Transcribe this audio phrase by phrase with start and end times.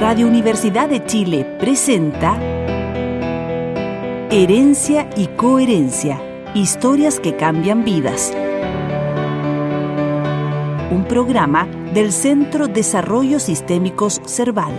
[0.00, 2.38] Radio Universidad de Chile presenta
[4.30, 6.22] Herencia y Coherencia,
[6.54, 8.32] historias que cambian vidas.
[10.92, 14.72] Un programa del Centro Desarrollo Sistémicos Cerval.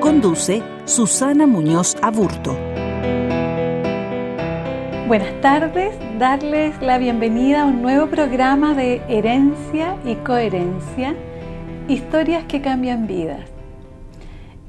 [0.00, 2.54] Conduce Susana Muñoz Aburto.
[5.08, 11.14] Buenas tardes, darles la bienvenida a un nuevo programa de Herencia y Coherencia,
[11.88, 13.51] historias que cambian vidas.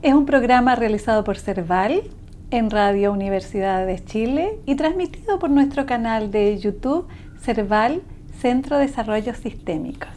[0.04, 2.04] Es un programa realizado por Cerval
[2.52, 7.08] en Radio Universidad de Chile y transmitido por nuestro canal de YouTube
[7.40, 8.02] Cerval
[8.38, 10.10] Centro de Desarrollo Sistémicos.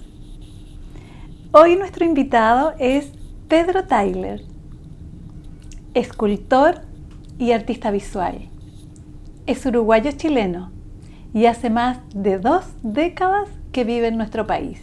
[1.53, 3.13] Hoy nuestro invitado es
[3.47, 4.43] Pedro Tyler,
[5.95, 6.81] escultor
[7.39, 8.41] y artista visual.
[9.47, 10.73] Es uruguayo chileno
[11.33, 14.81] y hace más de dos décadas que vive en nuestro país.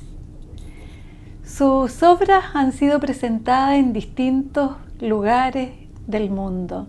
[1.43, 5.71] Sus obras han sido presentadas en distintos lugares
[6.07, 6.87] del mundo.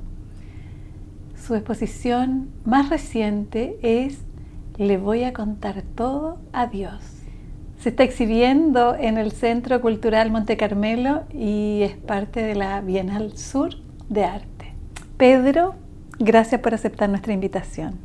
[1.36, 4.18] Su exposición más reciente es
[4.76, 7.02] Le voy a contar todo a Dios.
[7.78, 13.36] Se está exhibiendo en el Centro Cultural Monte Carmelo y es parte de la Bienal
[13.36, 13.74] Sur
[14.08, 14.72] de Arte.
[15.16, 15.74] Pedro,
[16.18, 17.98] gracias por aceptar nuestra invitación.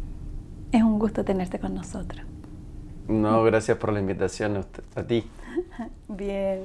[0.72, 2.26] Es un gusto tenerte con nosotros.
[3.08, 5.24] No, gracias por la invitación a, usted, a ti.
[6.08, 6.64] Bien.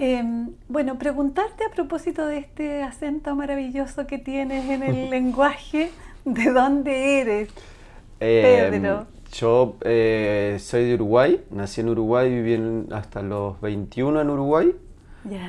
[0.00, 0.22] Eh,
[0.68, 5.90] bueno, preguntarte a propósito de este acento maravilloso que tienes en el lenguaje,
[6.24, 7.48] ¿de dónde eres,
[8.20, 9.06] Eh, Pedro?
[9.32, 14.74] yo eh, soy de Uruguay, nací en Uruguay, viví en- hasta los 21 en Uruguay,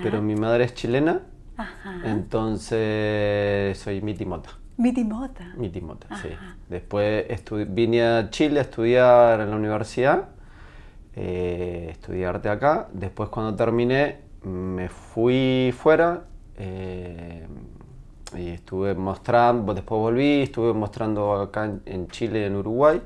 [0.03, 1.21] pero mi madre es chilena,
[1.57, 2.01] Ajá.
[2.05, 4.49] entonces soy mitimota.
[4.77, 5.45] Mitimota.
[5.57, 6.29] Mitimota, sí.
[6.69, 7.25] Después
[7.69, 10.29] vine a Chile a estudiar en la universidad,
[11.15, 12.87] eh, estudié arte acá.
[12.93, 16.25] Después cuando terminé me fui fuera
[16.57, 17.47] eh,
[18.35, 23.01] y estuve mostrando, después volví, estuve mostrando acá en, en Chile en Uruguay.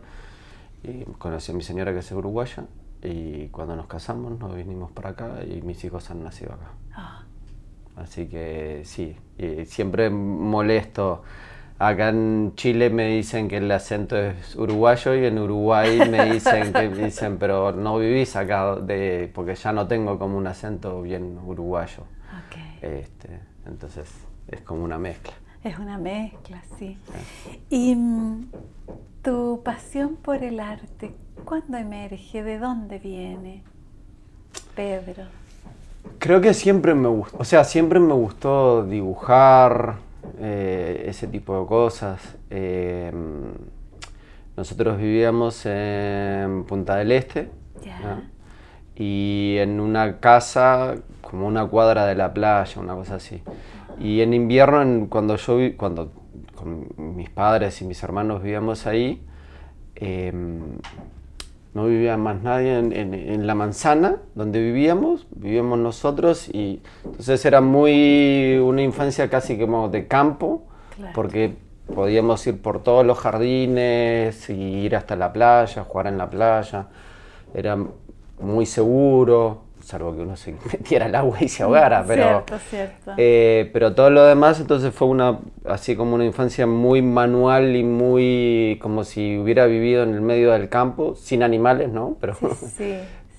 [0.83, 2.65] Y conocí a mi señora que es uruguaya
[3.01, 6.71] y cuando nos casamos nos vinimos para acá y mis hijos han nacido acá.
[6.93, 7.23] Ah,
[7.95, 11.23] Así que sí, y siempre molesto.
[11.77, 16.71] Acá en Chile me dicen que el acento es uruguayo y en Uruguay me dicen
[16.71, 21.01] que me dicen, pero no vivís acá de, porque ya no tengo como un acento
[21.01, 22.03] bien uruguayo.
[22.47, 22.81] ok.
[22.81, 24.09] Este, entonces
[24.47, 25.33] es como una mezcla.
[25.65, 26.97] Es una mezcla, sí.
[27.69, 28.51] Y mm,
[29.21, 32.43] tu pasión por el arte, ¿cuándo emerge?
[32.43, 33.63] ¿De dónde viene,
[34.75, 35.23] Pedro?
[36.19, 40.04] Creo que siempre me gustó, o sea, siempre me gustó dibujar,
[40.39, 42.37] eh, ese tipo de cosas.
[42.49, 43.11] Eh,
[44.57, 47.49] nosotros vivíamos en Punta del Este
[48.95, 53.41] y en una casa como una cuadra de la playa, una cosa así.
[53.99, 56.11] Y en invierno, en- cuando yo cuando
[56.55, 59.25] con mis padres y mis hermanos vivíamos ahí,
[59.95, 60.31] eh,
[61.75, 67.45] no vivía más nadie en, en- en la manzana donde vivíamos, vivíamos nosotros y entonces
[67.45, 70.63] era muy una infancia casi como de campo,
[70.95, 71.11] Claro.
[71.13, 71.53] porque
[71.93, 76.87] podíamos ir por todos los jardines y ir hasta la playa, jugar en la playa,
[77.53, 77.77] era
[78.41, 82.23] muy seguro, salvo que uno se metiera al agua y se ahogara, pero...
[82.45, 83.11] Cierto, cierto.
[83.17, 87.83] Eh, pero todo lo demás, entonces fue una, así como una infancia muy manual y
[87.83, 92.17] muy como si hubiera vivido en el medio del campo, sin animales, ¿no?
[92.19, 92.47] Pero, sí,
[92.77, 92.95] sí.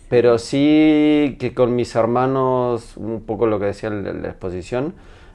[0.09, 4.95] pero sí que con mis hermanos, un poco lo que decía la, la exposición,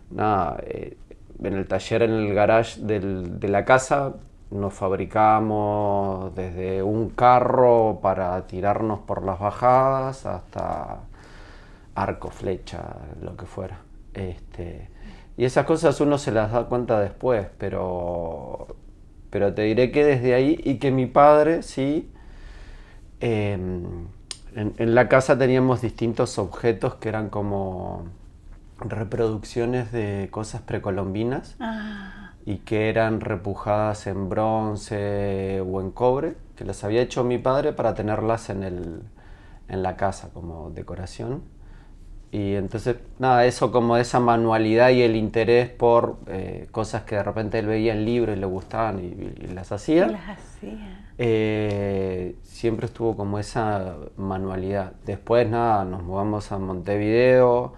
[0.09, 0.95] nada, eh,
[1.43, 4.13] en el taller, en el garage del- de la casa,
[4.51, 10.99] nos fabricábamos desde un carro para tirarnos por las bajadas hasta
[11.95, 12.83] arco, flecha,
[13.21, 13.79] lo que fuera.
[14.13, 14.89] Este,
[15.37, 18.67] y esas cosas uno se las da cuenta después, pero,
[19.29, 22.11] pero te diré que desde ahí y que mi padre sí,
[23.19, 24.07] en,
[24.55, 28.05] en la casa teníamos distintos objetos que eran como
[28.79, 36.65] reproducciones de cosas precolombinas Ah, y que eran repujadas en bronce o en cobre, que
[36.65, 39.01] las había hecho mi padre para tenerlas en, el,
[39.69, 41.43] en la casa como decoración.
[42.31, 47.23] Y entonces, nada, eso como esa manualidad y el interés por eh, cosas que de
[47.23, 49.07] repente él veía en libros y le gustaban y,
[49.43, 51.13] y las hacía, las hacía.
[51.17, 54.93] eh, siempre estuvo como esa manualidad.
[55.05, 57.73] Después, nada, nos mudamos a Montevideo,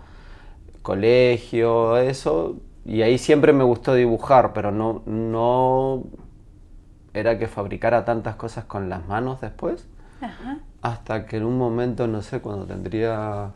[0.82, 6.04] colegio, eso, y ahí siempre me gustó dibujar, pero no, no
[7.14, 9.88] era que fabricara tantas cosas con las manos después,
[10.22, 10.60] Ajá.
[10.82, 13.52] hasta que en un momento, no sé, cuando tendría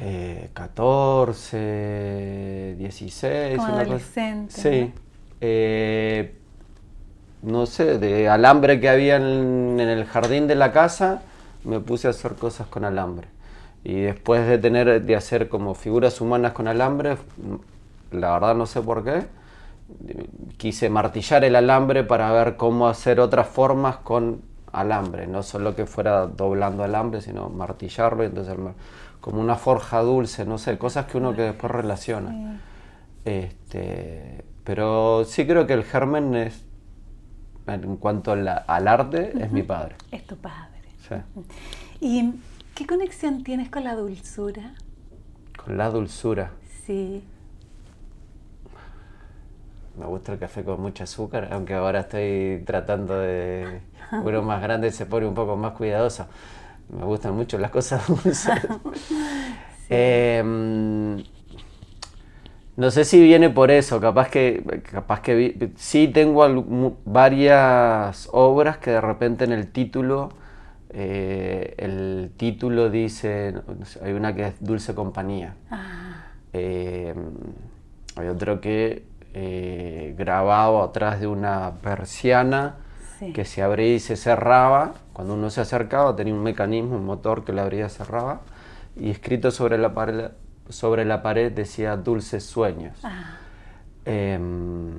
[0.00, 3.56] eh, 14, 16.
[3.58, 4.92] Como una cosa- Sí.
[5.40, 6.36] Eh,
[7.42, 11.22] no sé, de alambre que había en, en el jardín de la casa,
[11.64, 13.28] me puse a hacer cosas con alambre.
[13.84, 17.18] Y después de tener, de hacer como figuras humanas con alambre,
[18.10, 19.26] la verdad no sé por qué,
[20.56, 24.40] quise martillar el alambre para ver cómo hacer otras formas con
[24.72, 28.56] alambre, no solo que fuera doblando alambre, sino martillarlo y entonces
[29.20, 32.60] como una forja dulce, no sé, cosas que uno que después relaciona.
[33.24, 36.64] Este, pero sí creo que el germen es,
[37.66, 39.96] en cuanto la- al arte, es mi padre.
[40.10, 40.80] Es tu padre.
[41.08, 41.14] Sí.
[42.00, 42.34] ¿Y
[42.74, 44.74] qué conexión tienes con la dulzura?
[45.56, 46.52] Con la dulzura.
[46.86, 47.22] Sí.
[49.98, 53.80] Me gusta el café con mucho azúcar, aunque ahora estoy tratando de...
[54.24, 56.26] Uno más grande se pone un poco más cuidadoso.
[56.88, 58.48] Me gustan mucho las cosas dulces.
[59.88, 61.22] Em,
[62.76, 66.44] no sé si viene por eso, capaz que, capaz que vi- sí tengo
[67.04, 70.30] varias obras que de repente en el título,
[70.94, 73.52] eh, el título dice,
[74.02, 75.54] hay una que es Dulce Compañía.
[75.70, 77.12] Ah, Eh,
[78.16, 79.04] hay otro que
[79.34, 82.76] eh, grabado atrás de una persiana
[83.18, 83.32] Sí.
[83.32, 84.94] que se abría y se cerraba.
[85.12, 88.40] Cuando uno se acercaba tenía un mecanismo, un motor que la abría y cerraba.
[88.96, 90.30] Y escrito sobre la pared,
[90.68, 92.98] sobre la pared decía Dulces Sueños.
[93.02, 93.38] ah,
[94.04, 94.92] Em,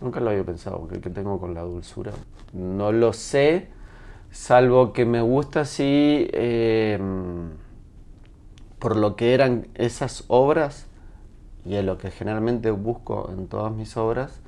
[0.00, 2.12] nunca lo había pensado, que tengo con la dulzura.
[2.52, 3.68] No lo sé,
[4.30, 7.50] salvo que me gusta así, em,
[8.78, 10.86] por lo que eran esas obras,
[11.64, 14.40] y es lo que generalmente busco en todas mis obras,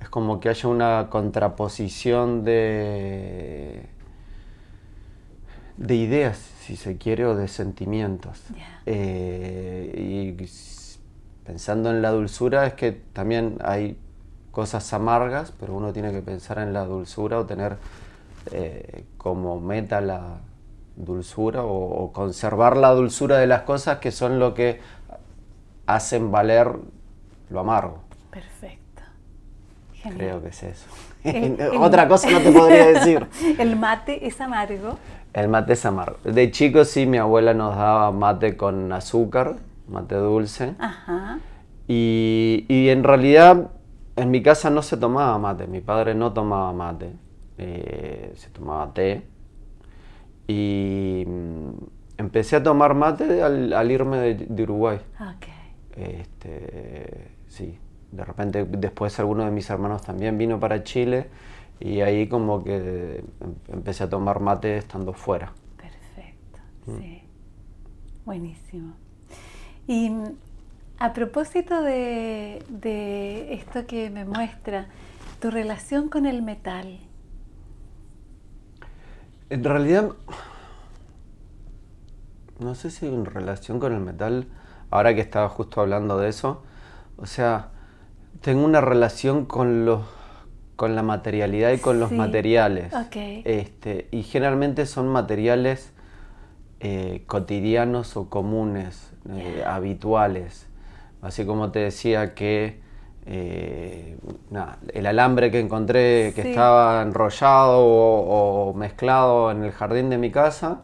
[0.00, 3.86] es como que haya una contraposición de,
[5.76, 8.42] de ideas, si se quiere, o de sentimientos.
[8.86, 10.46] Eh, y
[11.44, 13.98] pensando en la dulzura es que también hay
[14.52, 17.76] cosas amargas, pero uno tiene que pensar en la dulzura o tener
[18.52, 20.38] eh, como meta la
[20.96, 24.80] dulzura o, o conservar la dulzura de las cosas que son lo que
[25.86, 26.72] hacen valer
[27.50, 28.00] lo amargo.
[28.30, 29.02] perfecto.
[29.94, 30.18] Genial.
[30.18, 30.86] Creo que es eso.
[31.24, 33.26] El- el- Otra cosa no te podría decir.
[33.58, 34.98] El mate es amargo.
[35.32, 36.18] El mate es amargo.
[36.24, 39.56] De chico sí, mi abuela nos daba mate con azúcar,
[39.88, 40.74] mate dulce.
[40.78, 41.38] Ajá.
[41.88, 43.70] Y, y en realidad
[44.16, 47.12] en mi casa no se tomaba mate, mi padre no tomaba mate,
[47.58, 49.22] eh, se tomaba té.
[50.48, 51.70] Y mm,
[52.18, 54.98] empecé a tomar mate al, al irme de, de Uruguay.
[55.20, 55.46] Ok.
[55.96, 57.78] Este, sí,
[58.12, 61.28] de repente después alguno de mis hermanos también vino para Chile
[61.80, 65.52] y ahí como que em- empecé a tomar mate estando fuera.
[65.76, 66.60] Perfecto.
[66.86, 66.98] Mm.
[66.98, 67.22] Sí.
[68.24, 68.92] Buenísimo.
[69.86, 70.24] Y mm,
[70.98, 74.86] a propósito de, de esto que me muestra,
[75.40, 76.98] tu relación con el metal.
[79.48, 80.10] En realidad,
[82.58, 84.48] no sé si en relación con el metal,
[84.90, 86.62] ahora que estaba justo hablando de eso,
[87.16, 87.70] o sea,
[88.40, 90.02] tengo una relación con los
[90.76, 92.92] con la materialidad y con los materiales.
[93.16, 95.90] Este, y generalmente son materiales
[96.80, 100.66] eh, cotidianos o comunes, eh, habituales.
[101.22, 102.78] Así como te decía que
[103.26, 104.16] eh,
[104.50, 106.48] nada, el alambre que encontré que Sí.
[106.50, 110.82] estaba enrollado o, o mezclado en el jardín de mi casa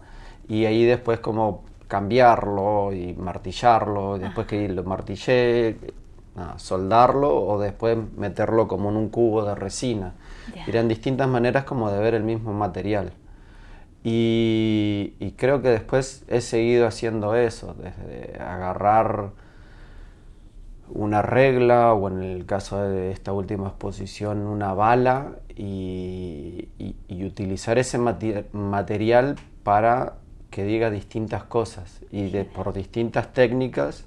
[0.48, 5.76] y ahí después como cambiarlo y martillarlo, y después que lo martillé,
[6.34, 10.14] nada, soldarlo o después meterlo como en un cubo de resina.
[10.54, 10.64] Ya.
[10.66, 13.12] Eran distintas maneras como de ver el mismo material.
[14.04, 19.30] Y, y creo que después he seguido haciendo eso, desde agarrar
[20.88, 27.24] una regla o en el caso de esta última exposición una bala y, y- y
[27.24, 27.98] utilizar ese
[28.52, 30.14] material para
[30.50, 34.04] que diga distintas cosas y de, por distintas técnicas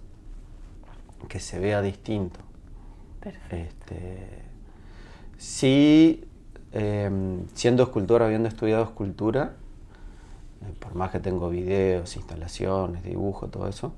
[1.27, 2.39] que se vea distinto.
[3.19, 3.55] Perfecto.
[3.55, 4.43] Este,
[5.37, 6.25] sí,
[6.71, 9.53] em, siendo escultor, habiendo estudiado escultura,
[10.61, 13.93] eh, por más que tengo videos, instalaciones, dibujo, todo eso,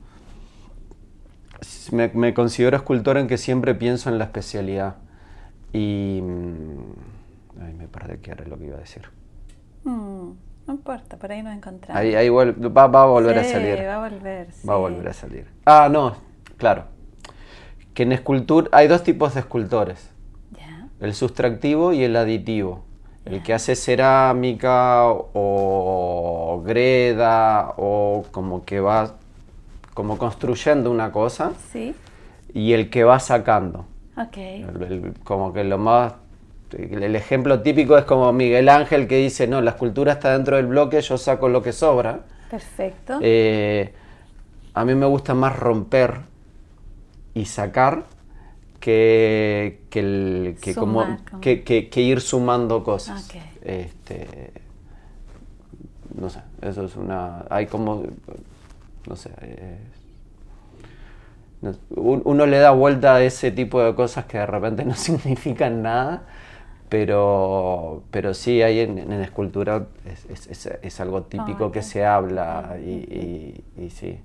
[1.91, 4.95] me, me considero escultor en que siempre pienso en la especialidad.
[5.73, 6.19] Y...
[6.23, 7.17] mm,
[7.59, 9.03] Ay, me perdí qué era lo que iba a decir.
[9.83, 10.31] Mm,
[10.67, 11.99] no importa, por ahí nos encontramos.
[11.99, 13.79] Ahí, va, va a volver a salir.
[13.79, 14.47] Va a volver.
[14.67, 15.47] Va a volver a salir.
[15.65, 16.15] Ah, no,
[16.57, 16.85] claro.
[17.93, 20.11] Que en escultura hay dos tipos de escultores.
[20.51, 20.89] Ya.
[20.99, 22.83] El sustractivo y el aditivo.
[23.25, 29.15] El que hace cerámica o greda o como que va
[29.97, 31.95] como construyendo una cosa Sí.
[32.53, 33.87] y el que va sacando.
[34.15, 34.37] Ok.
[34.37, 36.13] El- el- como que lo más.
[36.71, 40.67] El ejemplo típico es como Miguel Ángel que dice: No, la escultura está dentro del
[40.67, 42.19] bloque, yo saco lo que sobra.
[42.51, 43.17] Perfecto.
[43.23, 43.91] Eh,
[44.75, 46.19] a mí me gusta más romper
[47.33, 48.03] y sacar
[48.79, 53.27] que, que, el- que como, Sumar, como- que, que- que ir sumando cosas.
[53.27, 53.41] Ok.
[53.63, 54.51] Este,
[56.13, 57.45] no sé, eso es una...
[57.49, 58.03] Hay como...
[59.07, 59.31] No sé.
[59.41, 59.77] eh,
[61.61, 64.95] no- un- uno le da vuelta a ese tipo de cosas que de repente no
[64.95, 66.23] significan nada,
[66.89, 71.73] pero, pero sí hay en, en escultura, es, es- es- es algo típico ok.
[71.73, 74.19] que se habla y, y- y sí,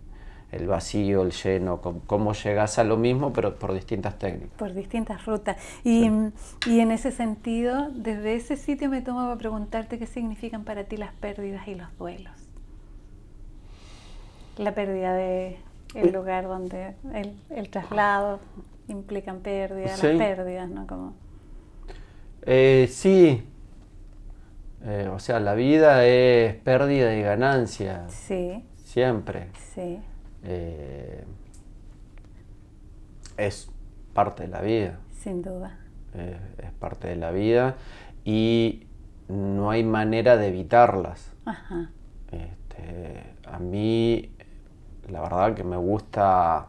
[0.53, 4.51] el vacío, el lleno, cómo llegas a lo mismo, pero por distintas técnicas.
[4.59, 5.57] por distintas rutas.
[5.85, 6.11] Y,
[6.67, 10.97] y en ese sentido, desde ese sitio me tomo a preguntarte qué significan para ti
[10.99, 12.42] las pérdidas y los duelos.
[14.59, 15.59] La pérdida de
[15.95, 18.41] el lugar donde el, el traslado
[18.89, 20.07] implican pérdidas, Sí.
[20.09, 20.87] las pérdidas, ¿no?
[20.87, 21.15] Como,
[22.45, 23.47] Eh, sí,
[24.85, 29.47] Eh, o sea, la vida es pérdida y ganancia, sí, siempre.
[29.75, 30.01] sí,
[30.43, 31.25] Eh,
[33.37, 33.71] es
[34.13, 34.99] parte de la vida.
[35.13, 35.79] sin duda.
[36.15, 37.77] eh, es parte de la vida
[38.25, 38.87] y
[39.29, 41.33] no hay manera de evitarlas.
[41.45, 41.91] Ajá,
[42.33, 44.33] Este, a mí,
[45.09, 46.69] la verdad que me gusta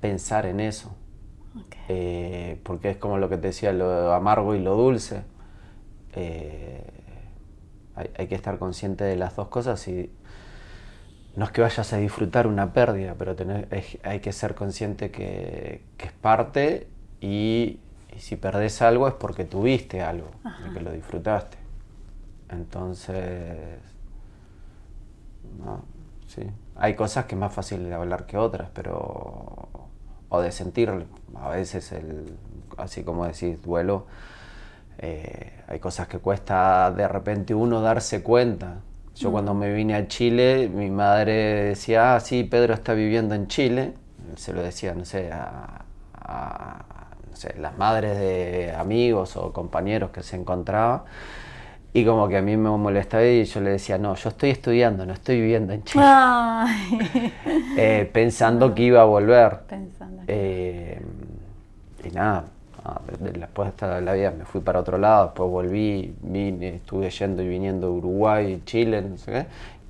[0.00, 0.94] pensar en eso,
[1.88, 5.22] eh, porque es como lo que te decía, lo amargo y lo dulce.
[6.14, 6.82] Eh,
[7.96, 10.10] hay, hay que estar consciente de las dos cosas y
[11.36, 15.10] no es que vayas a disfrutar una pérdida, pero tener- es- hay que ser consciente
[15.10, 16.88] que, que es parte
[17.20, 17.78] y,
[18.14, 21.56] y si perdés algo es porque tuviste algo, de que lo disfrutaste.
[22.50, 23.78] Entonces,
[25.64, 25.82] no,
[26.26, 26.42] sí.
[26.78, 29.68] Hay cosas que es más fácil de hablar que otras, pero.
[30.28, 30.90] o de sentir.
[31.36, 32.36] A veces, el,
[32.76, 34.06] así como decís, duelo.
[34.98, 38.80] eh, hay cosas que cuesta de repente uno darse cuenta.
[39.16, 41.32] Yo cuando me vine a Chile, mi madre
[41.64, 43.94] decía, ah, sí, Pedro está viviendo en Chile.
[44.36, 46.84] Se lo decía, no sé, a, a,
[47.30, 51.04] no sé, las madres de amigos o compañeros que se encontraba.
[51.98, 55.04] Y como que a mí me molestaba y yo le decía, no, yo estoy estudiando,
[55.04, 56.04] no estoy viviendo en Chile.
[57.76, 59.60] Eh, pensando que iba a volver.
[59.68, 60.22] Pensando.
[60.28, 61.00] Eh,
[62.04, 62.44] y nada,
[62.84, 66.76] nada, de- de- después de la vida me fui para otro lado, después volví, vine,
[66.76, 69.46] estuve yendo y viniendo de Uruguay, Chile, no sé qué.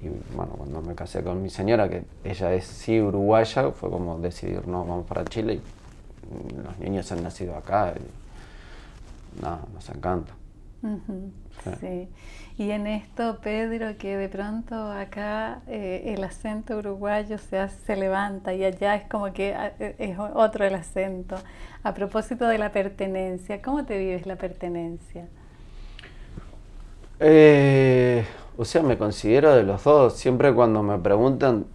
[0.07, 4.19] Y bueno, cuando me casé con mi señora, que ella es sí uruguaya, fue como
[4.19, 5.55] decidir, no, vamos para Chile.
[5.55, 7.93] Y mm, los niños han nacido acá.
[7.97, 10.33] Y, nada, nos encanta.
[11.65, 11.71] Sí.
[11.81, 12.09] Sí.
[12.57, 17.97] Y en esto, Pedro, que de pronto acá eh, el acento uruguayo se, hace- se
[17.97, 21.37] levanta y allá es como que ah, eh, es otro el acento.
[21.85, 25.29] A propósito de la pertenencia, ¿cómo te vives la pertenencia?
[27.21, 28.25] Eh,
[28.57, 30.15] o sea, me considero de los dos.
[30.17, 31.67] Siempre cuando me preguntan,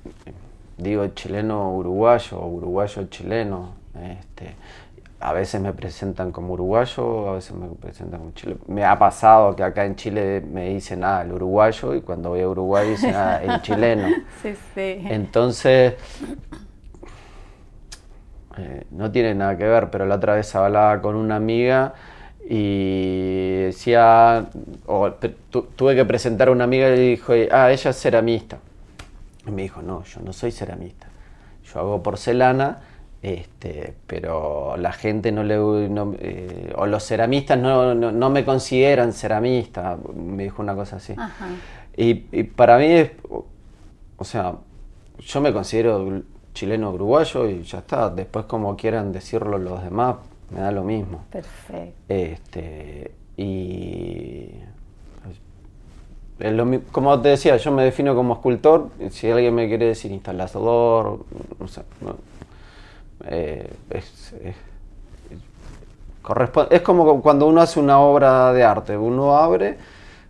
[0.77, 3.75] digo chileno uruguayo o uruguayo chileno.
[3.95, 4.55] Este,
[5.25, 8.59] a veces me presentan como uruguayo, a veces me presentan como chileno.
[8.67, 12.41] Me ha pasado que acá en Chile me dicen, ah, el uruguayo, y cuando voy
[12.41, 14.09] a Uruguay dicen, ah, el chileno.
[14.41, 14.97] Sí, sí.
[15.09, 15.93] Entonces,
[18.57, 21.93] eh, no tiene nada que ver, pero la otra vez hablaba con una amiga
[22.49, 24.47] y decía,
[24.85, 28.57] o tu- tuve que presentar a una amiga y le dijo, ah, ella es ceramista.
[29.47, 31.07] Y me dijo, no, yo no soy ceramista.
[31.73, 32.79] Yo hago porcelana,
[33.23, 35.55] este, pero la gente no le...
[35.89, 40.97] no, eh, o los ceramistas no, no, no me consideran ceramista, me dijo una cosa
[40.97, 41.13] así.
[41.17, 41.47] Ajá.
[41.95, 43.45] Y, y para mí es, o-
[44.17, 44.55] o sea,
[45.19, 46.21] yo me considero
[46.53, 48.09] chileno uruguayo y ya está.
[48.09, 50.17] Después como quieran decirlo los demás,
[50.51, 51.23] me da lo mismo.
[51.31, 51.95] Perfecto.
[52.09, 54.49] Este, y
[56.39, 58.89] lo como te decía, yo me defino como escultor.
[59.11, 61.19] Si alguien me quiere decir instalador,
[61.59, 62.15] no sé, no,
[63.25, 64.33] eh, es,
[66.81, 69.77] como cuando uno hace una obra de arte, uno abre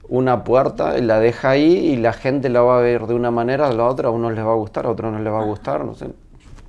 [0.10, 3.32] una puerta y la deja ahí y la gente la va a ver de una
[3.32, 5.42] manera, a la otra a unos les va a gustar, a otros no les va
[5.42, 6.08] a gustar, no sé.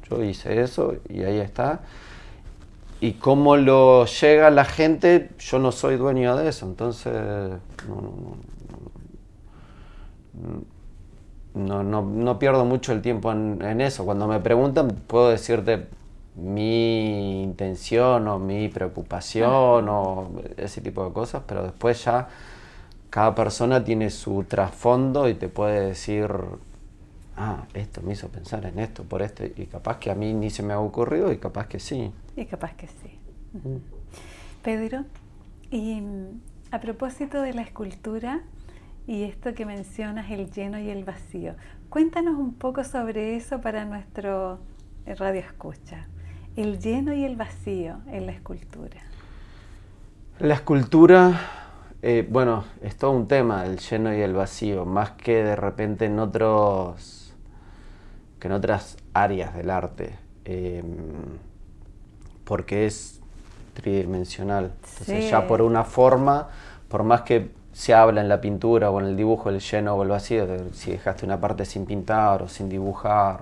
[0.09, 1.80] Yo hice eso y ahí está.
[3.00, 7.12] Y cómo lo llega la gente, yo no soy dueño de eso, entonces
[11.54, 14.04] no, no, no, pierdo mucho el tiempo en eso.
[14.04, 15.87] Cuando me preguntan, puedo decirte
[16.37, 22.29] mi intención o mi preocupación o ese tipo de cosas, pero después ya
[23.11, 26.29] cada persona tiene su trasfondo y te puede decir
[27.37, 30.50] ah, esto me hizo pensar en esto, por esto, y capaz que a mí ni
[30.50, 32.12] se me ha ocurrido y capaz que sí.
[32.37, 33.19] Y capaz que sí.
[34.62, 35.05] Pedro,
[35.71, 38.43] y mm, a propósito de la escultura
[39.07, 41.55] y esto que mencionas, el lleno y el vacío,
[41.91, 44.61] cuéntanos un poco sobre eso para nuestro
[45.07, 46.09] eh, radio escucha.
[46.57, 49.01] El lleno y el vacío en la escultura.
[50.39, 51.41] La escultura,
[52.01, 56.05] eh, bueno, es todo un tema, el lleno y el vacío, más que de repente
[56.05, 57.35] en otros,
[58.39, 60.85] que en otras áreas del arte, em,
[62.45, 63.21] porque es
[63.75, 64.73] tridimensional.
[64.77, 66.49] Entonces ya por una forma,
[66.89, 70.03] por más que se habla en la pintura o en el dibujo el lleno o
[70.05, 73.41] el vacío, si dejaste una parte sin pintar o sin dibujar,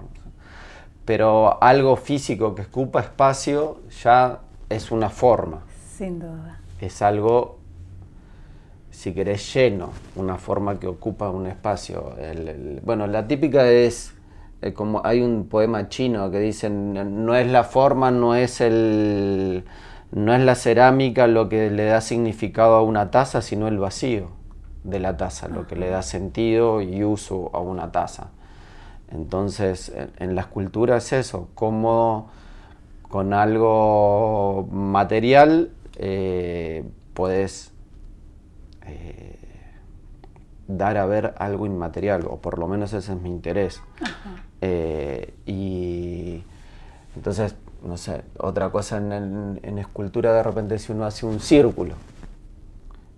[1.04, 5.62] pero algo físico que escupa espacio ya es una forma.
[5.96, 6.60] Sin duda.
[6.80, 7.58] Es algo,
[8.90, 12.14] si querés, lleno, una forma que ocupa un espacio.
[12.82, 14.14] bueno, la típica es,
[14.60, 19.64] eh, como hay un poema chino que dicen, no es la forma, no es el
[20.12, 24.28] no es la cerámica lo que le da significado a una taza, sino el vacío
[24.84, 28.30] de la taza, lo que le da sentido y uso a una taza.
[29.12, 32.30] Entonces, en, la escultura es eso, cómo
[33.08, 37.72] con algo material eh, puedes
[38.86, 39.36] eh,
[40.66, 43.82] dar a ver algo inmaterial, o por lo menos ese es mi interés.
[44.62, 46.42] Eh, y
[47.16, 47.54] entonces
[47.84, 51.94] no sé, otra cosa en, escultura de repente si uno hace un círculo,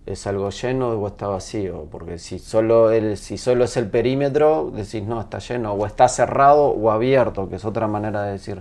[0.06, 4.70] es algo lleno o está vacío, porque si solo, el, si solo es el perímetro,
[4.74, 8.58] decís no, está lleno, o está cerrado o abierto, que es otra manera de decir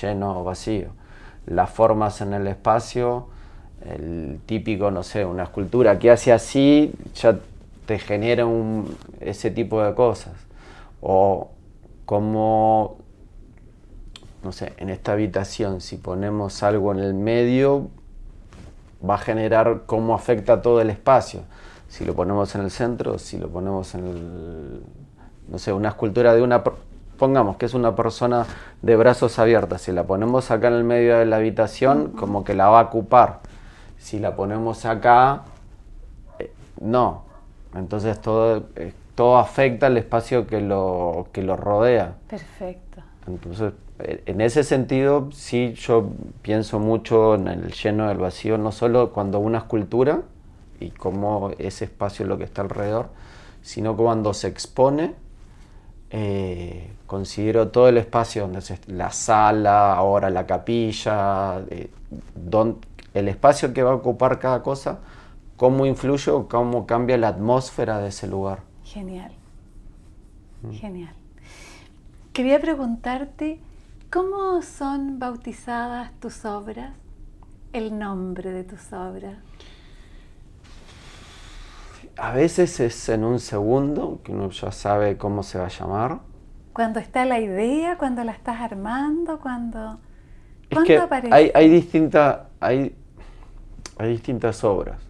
[0.00, 0.88] lleno o vacío.
[1.46, 3.28] Las formas en el espacio,
[3.84, 7.38] el típico, no sé, una escultura que hace así, ya
[7.86, 10.34] te genera un, ese tipo de cosas.
[11.00, 11.50] O
[12.04, 12.98] como
[14.42, 17.90] no sé, en esta habitación, si ponemos algo en el medio,
[19.08, 21.42] va a generar cómo afecta todo el espacio.
[21.88, 24.82] Si lo ponemos en el centro, si lo ponemos en el,
[25.48, 26.62] no sé, una escultura de una,
[27.18, 28.46] pongamos que es una persona
[28.82, 32.54] de brazos abiertos, si la ponemos acá en el medio de la habitación, como que
[32.54, 33.40] la va a ocupar.
[33.98, 35.42] Si la ponemos acá,
[36.38, 37.24] eh, no.
[37.74, 42.14] Entonces todo, eh, todo afecta al espacio que lo, que lo rodea.
[42.28, 43.02] Perfecto.
[43.26, 43.72] Entonces,
[44.04, 46.10] en ese sentido, sí, yo
[46.42, 50.22] pienso mucho en el lleno del vacío, no solo cuando una escultura
[50.80, 53.10] y cómo ese espacio es lo que está alrededor,
[53.62, 55.14] sino cuando se expone,
[56.10, 61.90] eh, considero todo el espacio, donde es la sala, ahora la capilla, eh,
[63.14, 64.98] el espacio que va a ocupar cada cosa,
[65.56, 68.60] cómo influye o cómo cambia la atmósfera de ese lugar.
[68.84, 69.32] Genial,
[70.62, 70.70] mm.
[70.72, 71.14] genial.
[72.32, 73.60] Quería preguntarte,
[74.10, 76.94] ¿Cómo son bautizadas tus obras?
[77.72, 79.36] El nombre de tus obras.
[82.16, 86.18] A veces es en un segundo, que uno ya sabe cómo se va a llamar.
[86.72, 90.00] Cuando está la idea, cuando la estás armando, cuando...
[90.72, 91.32] ¿Cuándo aparece?
[91.32, 92.96] Hay, hay, distinta, hay,
[93.96, 95.00] hay distintas obras.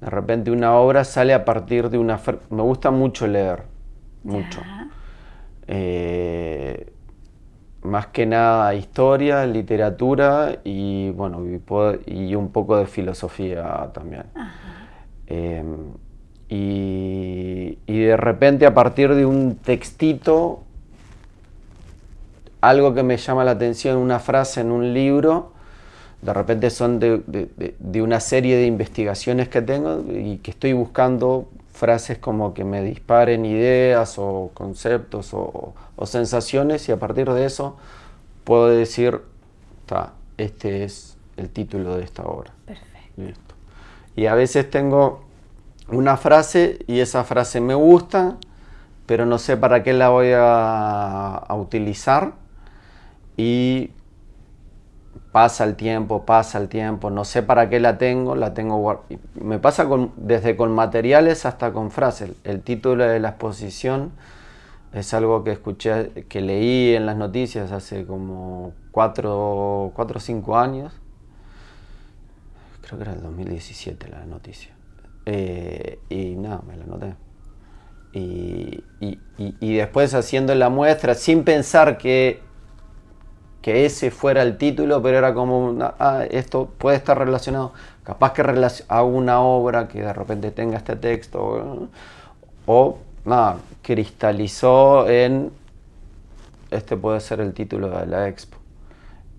[0.00, 2.20] De repente una obra sale a partir de una...
[2.50, 3.62] Me gusta mucho leer,
[4.24, 4.60] mucho.
[5.68, 6.91] Eh,
[7.82, 11.44] más que nada historia, literatura y bueno
[12.06, 14.24] y, un poco de filosofía también.
[15.26, 15.92] Em,
[16.48, 20.62] y, de repente a partir de un textito,
[22.60, 25.52] algo que me llama la atención, una frase en un libro,
[26.20, 31.48] de repente son de una serie de investigaciones que tengo y que estoy buscando
[31.82, 37.76] frases como que me disparen ideas o conceptos o, sensaciones y a partir de eso
[38.44, 39.20] puedo decir,
[40.38, 42.52] este es el título de esta obra.
[42.66, 43.56] Perfecto.
[44.14, 45.24] Y a veces tengo
[45.88, 48.36] una frase y esa frase me gusta,
[49.06, 52.34] pero no sé para qué la voy a, a utilizar
[53.36, 53.90] y
[55.32, 59.58] pasa el tiempo, pasa el tiempo, no sé para qué la tengo, la tengo Me
[59.58, 62.32] pasa desde con materiales hasta con frases.
[62.44, 64.12] El título de la exposición
[64.92, 70.92] es algo que escuché, que leí en las noticias hace como 4 o 5 años.
[72.82, 74.74] Creo que era el 2017 la noticia.
[75.24, 77.14] Eh, y nada, me la noté.
[78.12, 82.42] Y, y después haciendo la muestra, sin pensar que
[83.62, 87.72] que ese fuera el título, pero era como, ah, esto puede estar relacionado,
[88.02, 88.42] capaz que
[88.88, 91.88] hago una obra que de repente tenga este texto,
[92.66, 95.52] o nada, cristalizó en
[96.72, 98.56] este puede ser el título de la expo.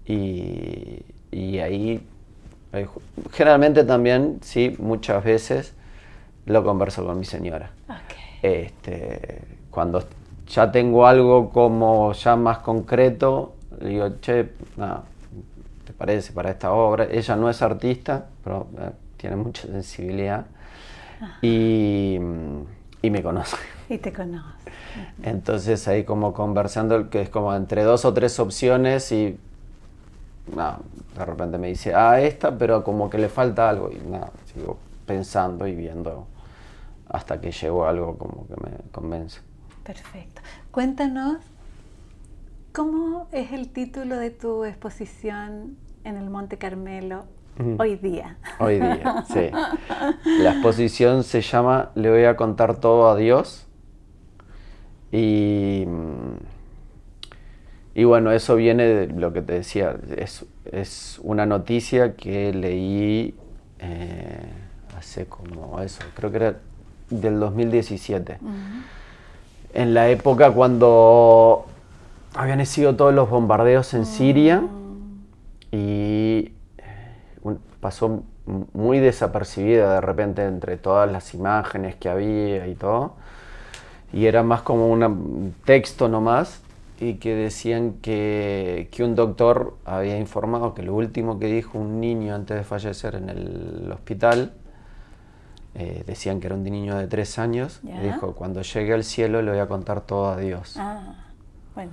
[0.05, 2.05] Y, y ahí,
[3.31, 5.73] generalmente también, sí, muchas veces
[6.45, 7.71] lo converso con mi señora.
[7.89, 8.15] Ok.
[8.43, 10.03] Este, cuando
[10.47, 15.03] ya tengo algo como ya más concreto, le digo, che, nada,
[15.85, 17.05] ¿te parece para esta obra?
[17.09, 20.45] Ella no es artista, pero eh, tiene mucha sensibilidad
[21.41, 22.17] y,
[23.01, 23.57] y me conoce.
[23.89, 24.71] Y te conoce.
[25.23, 29.37] Entonces ahí como conversando, que es como entre dos o tres opciones y
[30.55, 30.79] nada,
[31.15, 34.77] de repente me dice, ah, esta, pero como que le falta algo y nada, sigo
[35.05, 36.27] pensando y viendo
[37.09, 39.41] hasta que llego a algo como que me convence.
[39.83, 40.41] Perfecto.
[40.71, 41.37] Cuéntanos,
[42.73, 47.25] ¿cómo es el título de tu exposición en el Monte Carmelo
[47.77, 48.37] hoy día?
[48.59, 49.51] Hoy día, sí.
[50.39, 53.67] La exposición se llama Le voy a contar todo a Dios.
[55.11, 56.37] Y, mm,
[57.93, 59.95] y bueno, eso viene de lo que te decía.
[60.17, 63.35] Es, es una noticia que leí
[63.77, 64.47] eh,
[64.97, 66.55] hace como eso, creo que era
[67.11, 68.39] del 2017.
[69.75, 71.67] En la época cuando
[72.35, 74.63] habían sido todos los bombardeos en Siria
[75.71, 76.53] y
[77.41, 78.23] un- pasó
[78.73, 83.15] muy desapercibida de repente entre todas las imágenes que había y todo.
[84.11, 86.61] Y era más como un texto nomás
[86.99, 91.99] y que decían que, que un doctor había informado que lo último que dijo un
[91.99, 94.53] niño antes de fallecer en el hospital,
[95.75, 99.41] eh, decían que era un niño de tres años, y dijo, cuando llegue al cielo
[99.41, 100.75] le voy a contar todo a Dios.
[100.79, 101.15] Ah,
[101.73, 101.91] bueno.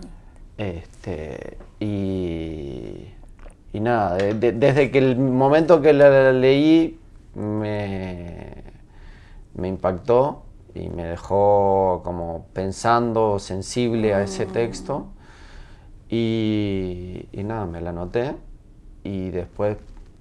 [0.61, 3.07] Este, y,
[3.73, 6.99] y nada, de- de- desde que el momento que la leí
[7.35, 8.53] me,
[9.55, 10.43] me impactó
[10.75, 15.07] y me dejó como pensando, sensible a ese texto.
[16.11, 18.35] Y, y nada, me la anoté
[19.05, 19.79] y después,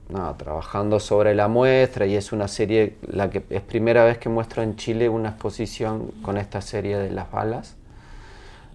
[0.09, 4.29] nada, trabajando sobre la muestra y es una serie, la que es primera vez que
[4.29, 7.75] muestro en Chile una exposición con esta serie de las balas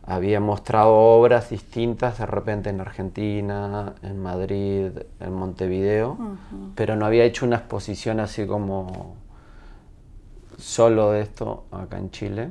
[0.06, 4.88] había mostrado obras distintas de repente en Argentina, en Madrid,
[5.20, 6.18] en Montevideo,
[6.74, 9.14] pero no había hecho una exposición así como
[10.58, 12.50] solo de esto acá en Chile.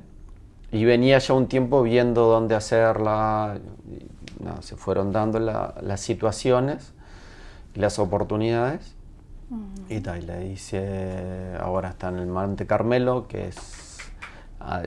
[0.72, 6.02] Y venía ya un tiempo viendo dónde hacerla, y nada, se fueron dando la- las
[6.02, 6.94] situaciones
[7.76, 8.96] y las oportunidades.
[9.89, 13.58] Y tal, le hice, ahora está en el Monte Carmelo, que es,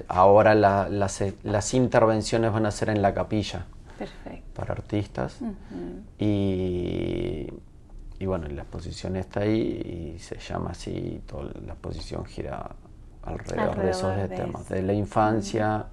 [0.09, 3.67] ahora la- las, las intervenciones van a ser en la capilla
[3.99, 4.45] Perfecto.
[4.55, 5.39] para artistas.
[5.41, 5.55] Ujú.
[6.19, 7.53] Y,
[8.19, 12.71] y bueno, la exposición está ahí y se llama así, toda la exposición gira
[13.23, 14.75] alrededor, de esos Alrededor de temas, eso.
[14.75, 15.87] de la infancia,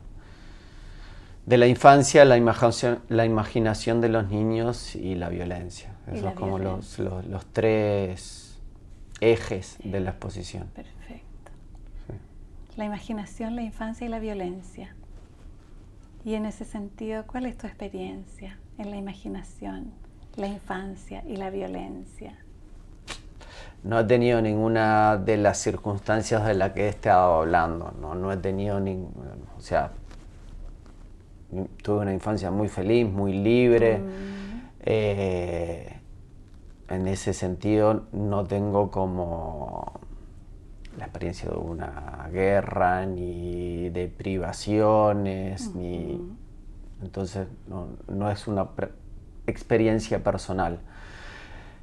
[1.45, 5.91] de la infancia, la imaginación, la imaginación de los niños y la violencia.
[6.07, 8.57] Esos son como los, los, los tres
[9.19, 10.67] ejes de la exposición.
[10.73, 11.22] Perfecto.
[12.75, 14.95] La imaginación, la infancia y la violencia.
[16.25, 19.91] Y en ese sentido, ¿cuál es tu experiencia en la imaginación,
[20.37, 22.37] la infancia y la violencia?
[23.83, 28.31] No he tenido ninguna de las circunstancias de las que he estado hablando, no, no
[28.31, 29.11] he tenido ningún,
[29.57, 29.91] o sea,
[31.83, 33.99] tuve una infancia muy feliz, muy libre.
[34.85, 35.99] Eh,
[36.89, 39.99] en ese sentido no tengo como
[40.97, 46.21] la experiencia de una guerra, ni de privaciones, ni...
[47.01, 48.67] Entonces no, no es una
[49.45, 50.79] experiencia personal.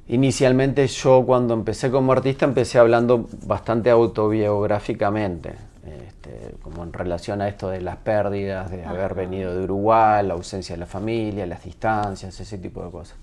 [0.07, 7.47] Inicialmente yo cuando empecé como artista empecé hablando bastante autobiográficamente, este, como en relación a
[7.47, 11.63] esto de las pérdidas, de haber venido de Uruguay, la ausencia de la familia, las
[11.63, 13.17] distancias, ese tipo de cosas.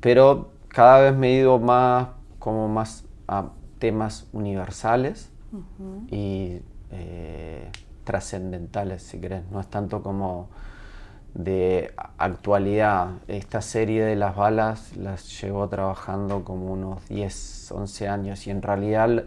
[0.00, 3.48] Pero cada vez me he ido más como más a
[3.78, 5.30] temas universales
[6.10, 6.60] y
[6.90, 7.70] eh,
[8.04, 9.42] trascendentales, si querés.
[9.50, 10.48] No es tanto como
[11.34, 13.10] de actualidad.
[13.28, 18.62] Esta serie de las balas las llevo trabajando como unos 10, 11 años y en
[18.62, 19.24] realidad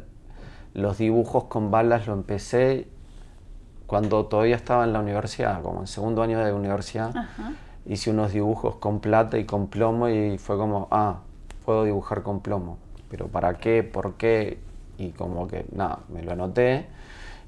[0.74, 2.88] los dibujos con balas lo empecé
[3.88, 7.16] cuando todavía estaba en la universidad, como en segundo año de universidad.
[7.16, 7.54] Ajá.
[7.86, 11.20] Hice unos dibujos con plata y con plomo y fue como, ah,
[11.66, 12.78] puedo dibujar con plomo.
[13.12, 13.84] Pero ¿para qué?
[13.84, 14.58] ¿Por qué?
[14.98, 16.88] Y como que, nada, me lo anoté.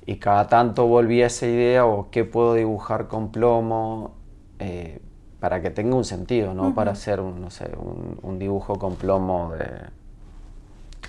[0.06, 4.12] Y cada tanto volví a esa idea, o qué puedo dibujar con plomo,
[4.60, 5.00] eh,
[5.40, 6.76] para que tenga un sentido, ¿no?
[6.76, 9.66] Para hacer, un, no sé, un, un dibujo con plomo de,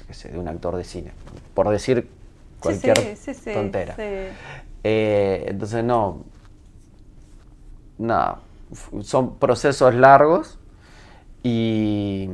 [0.07, 1.11] qué sé, de un actor de cine.
[1.55, 2.09] Por decir
[2.61, 3.97] cualquier sí, sí, sí, tontera.
[4.85, 6.25] Eh, entonces, no,
[7.99, 8.41] nada,
[9.03, 10.59] son procesos largos
[11.43, 12.29] y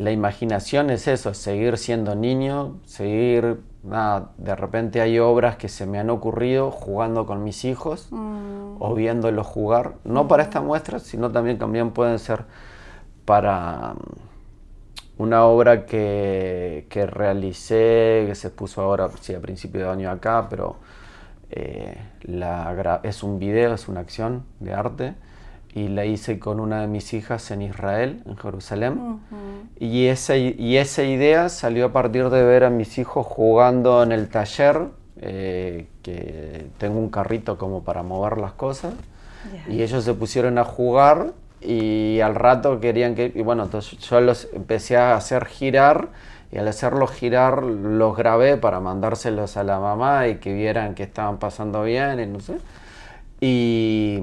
[0.00, 5.68] la imaginación es eso, es seguir siendo niño, seguir, nada, de repente hay obras que
[5.68, 8.76] se me han ocurrido jugando con mis hijos Mm.
[8.82, 12.44] o viéndolos jugar, no para esta muestra, sino también, también pueden ser
[13.26, 19.88] para mm, una obra que, que realicé, que se puso ahora, sí, a principio de
[19.90, 20.76] año acá, pero
[21.50, 25.14] eh, la es un video, es una acción de arte,
[25.74, 29.20] y la hice con una de mis hijas en Israel, en Jerusalén.
[29.78, 34.12] Y esa, y esa idea salió a partir de ver a mis hijos jugando en
[34.12, 34.88] el taller,
[35.20, 38.94] eh, que tengo un carrito como para mover las cosas,
[39.68, 44.20] y ellos se pusieron a jugar y al rato querían que, y bueno, entonces yo
[44.20, 46.08] los empecé a hacer girar
[46.52, 51.04] y al hacerlos girar los grabé para mandárselos a la mamá y que vieran que
[51.04, 52.56] estaban pasando bien y no sé.
[53.40, 54.18] Y,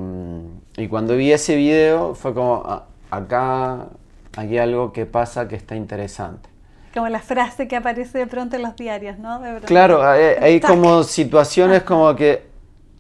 [0.78, 3.88] y cuando vi ese video fue como, "Ah, acá
[4.36, 6.50] hay algo que pasa que está interesante.
[6.94, 9.40] Como la frase que aparece de pronto en los diarios, ¿no?
[9.40, 9.60] De.
[9.62, 12.48] Claro, hay, hay como situaciones como que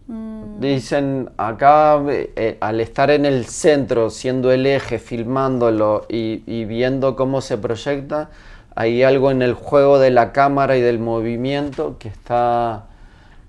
[0.07, 6.65] Mm, Dicen acá, eh, al estar en el centro, siendo el eje, filmándolo y, y
[6.65, 8.29] viendo cómo se proyecta,
[8.75, 12.85] hay algo en el juego de la cámara y del movimiento que está,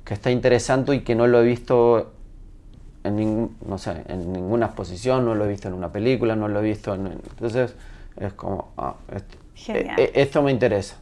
[0.05, 2.11] que está interesante y que no lo he visto
[3.05, 6.49] en, ningún- no sé, en ninguna exposición, no lo he visto en una película, no
[6.49, 7.07] lo he visto en...
[7.07, 7.75] Entonces
[8.17, 9.37] es como, ah, esto,
[9.79, 10.97] eh, eh, esto me interesa.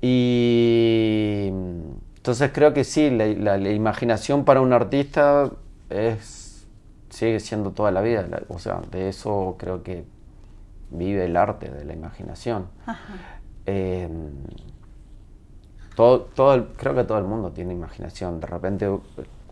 [0.00, 1.48] Y
[2.16, 5.50] entonces creo que sí, la, la- la imaginación para un artista
[5.90, 6.66] es
[7.10, 8.22] sigue siendo toda la vida.
[8.28, 10.04] la- o sea, de eso creo que
[10.90, 12.66] vive el arte, de la imaginación.
[12.86, 13.14] ajá.
[13.66, 14.08] Eh,
[15.94, 18.40] todo, todo el- creo que todo el mundo tiene imaginación.
[18.40, 18.88] De repente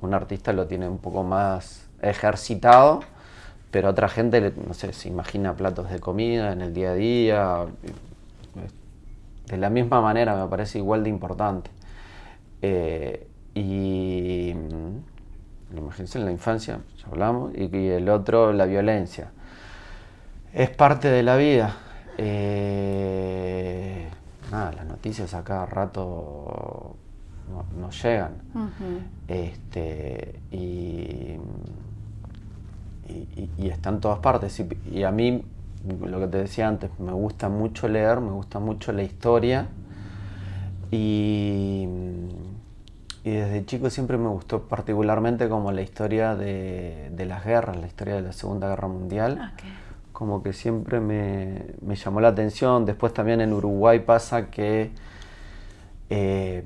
[0.00, 3.00] un artista lo tiene un poco más ejercitado,
[3.70, 7.66] pero otra gente, no sé, se imagina platos de comida en el día a día.
[9.46, 11.70] De la misma manera me parece igual de importante.
[12.62, 19.30] Eh, y mm, imaginación en la infancia, ya hablamos, y, y el otro, la violencia.
[20.52, 21.76] Es parte de la vida.
[22.18, 24.08] Eh,
[24.50, 26.96] nada, las noticias a cada rato
[27.50, 28.32] no, no llegan.
[29.28, 31.36] Este, y,
[33.08, 34.58] y, y- está en todas partes.
[34.60, 35.42] Y, y a mí,
[36.04, 39.68] lo que te decía antes, me gusta mucho leer, me gusta mucho la historia.
[40.90, 41.86] Y,
[43.22, 47.86] y desde chico siempre me gustó particularmente como la historia de, de las guerras, la
[47.86, 49.52] historia de la Segunda Guerra Mundial
[50.12, 52.84] como que siempre me, me llamó la atención.
[52.84, 54.90] Después también en Uruguay pasa que
[56.10, 56.62] eh,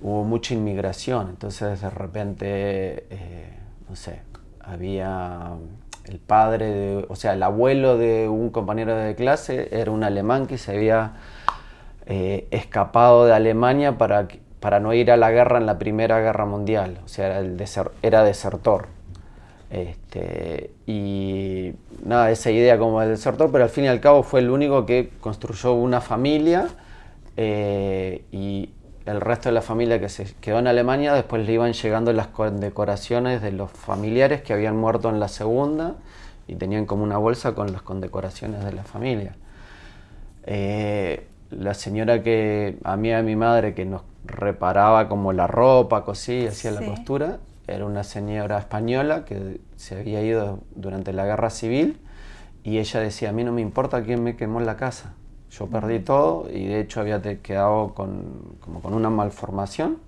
[0.00, 4.20] hubo mucha inmigración, entonces de repente, eh, no sé,
[4.60, 5.52] había
[6.06, 10.58] el padre, o sea, el abuelo de un compañero de clase era un alemán que
[10.58, 11.14] se había
[12.06, 14.28] eh, escapado de Alemania para,
[14.60, 17.62] para no ir a la guerra en la Primera Guerra Mundial, o sea, era, el
[18.02, 18.88] era desertor.
[19.70, 21.72] Este, y
[22.04, 24.86] nada, esa idea como el desertor, pero al fin y al cabo fue el único
[24.86, 26.68] que construyó una familia
[27.36, 28.70] eh, y
[29.06, 32.28] el resto de la familia que se quedó en Alemania, después le iban llegando las
[32.28, 35.96] condecoraciones de los familiares que habían muerto en la segunda
[36.48, 39.34] y tenían como una bolsa con las condecoraciones de la familia.
[40.46, 45.46] Eh, la señora que, a mí y a mi madre, que nos reparaba como la
[45.46, 46.78] ropa, cosía, hacía Sí.
[46.80, 51.98] la costura, era una señora española que se había ido durante la guerra civil
[52.62, 55.12] y ella decía, a mí no me importa quién me quemó la casa.
[55.58, 59.98] Yo perdí todo y de hecho había quedado con, como con una malformación.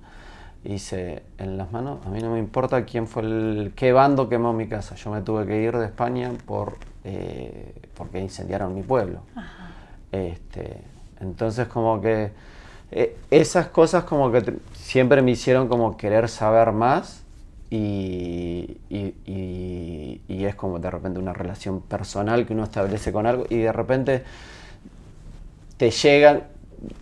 [0.64, 4.28] Y dice, en las manos, a mí no me importa quién fue el, qué bando
[4.28, 4.96] quemó mi casa.
[4.96, 9.20] Yo me tuve que ir de España por, eh, porque incendiaron mi pueblo.
[10.12, 10.78] Este,
[11.20, 12.30] entonces como que
[12.90, 17.22] eh, esas cosas como que siempre me hicieron como querer saber más
[17.70, 23.26] y, y- y- y es como de repente una relación personal que uno establece con
[23.26, 24.24] algo y de repente
[25.76, 26.44] te llegan,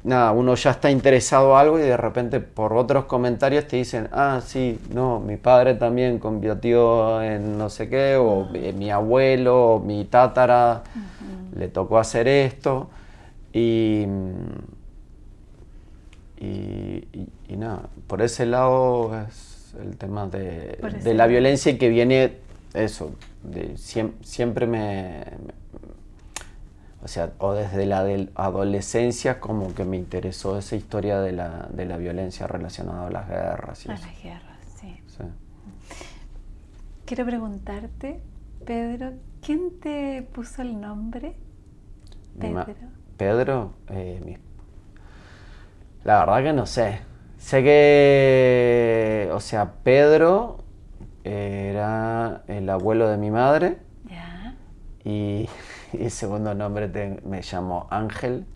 [0.04, 4.08] nada, uno ya está interesado en algo y de repente por otros comentarios te dicen,
[4.12, 9.80] ah, sí, no, mi padre también convirtió en no sé qué, o mi abuelo, o
[9.80, 10.82] mi tátara,
[11.58, 12.88] le tocó hacer esto.
[13.52, 14.06] Y,
[16.38, 16.46] y,
[17.12, 21.88] y- y nada, por ese lado es el tema de, de la violencia y que
[21.88, 22.36] viene
[22.74, 25.22] eso, de, siem- siempre me-
[27.04, 28.00] o sea, o desde la
[28.34, 33.28] adolescencia como que me interesó esa historia de la, de la violencia relacionada a las
[33.28, 34.06] guerras y A eso.
[34.06, 35.00] las guerras, sí.
[35.06, 35.24] Sí.
[37.04, 38.22] Quiero preguntarte
[38.64, 39.12] Pedro,
[39.42, 41.36] ¿quién te puso el nombre?
[42.40, 42.88] Ma- Pedro.
[43.18, 44.38] Pedro, eh, mi-
[46.04, 47.00] la verdad que no sé.
[47.38, 50.64] Sé que, o sea, Pedro
[51.24, 54.54] era el abuelo de mi madre Ya.
[55.04, 55.48] y,
[55.98, 58.46] y el segundo nombre te- me llamó Ángel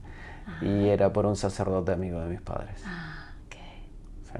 [0.62, 2.82] y era por un sacerdote amigo de mis padres.
[2.86, 3.56] Ah, ok.
[4.24, 4.38] Sí,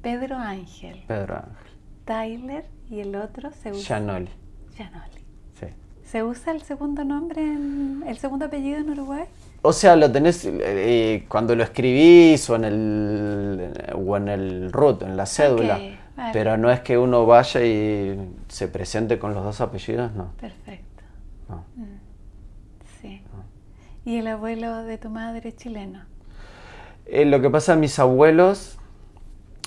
[0.00, 1.02] Pedro Ángel.
[1.06, 1.72] Pedro Ángel.
[2.04, 3.96] Tyler y el otro se usa.
[3.98, 4.28] Janoli.
[4.76, 5.24] Gianoli.
[5.58, 5.66] Sí.
[6.04, 9.24] ¿Se usa el segundo nombre, en, el segundo apellido en Uruguay?
[9.62, 15.02] O sea, lo tenés eh, cuando lo escribís o en el o en el root,
[15.02, 15.74] en la cédula.
[16.16, 16.32] Vale.
[16.32, 20.32] Pero no es que uno vaya y se presente con los dos apellidos, no.
[20.40, 20.91] Perfecto.
[21.52, 21.64] No.
[23.00, 23.22] Sí.
[24.04, 26.00] ¿Y el abuelo de tu madre es chileno?
[27.06, 28.78] Eh, lo que pasa, mis abuelos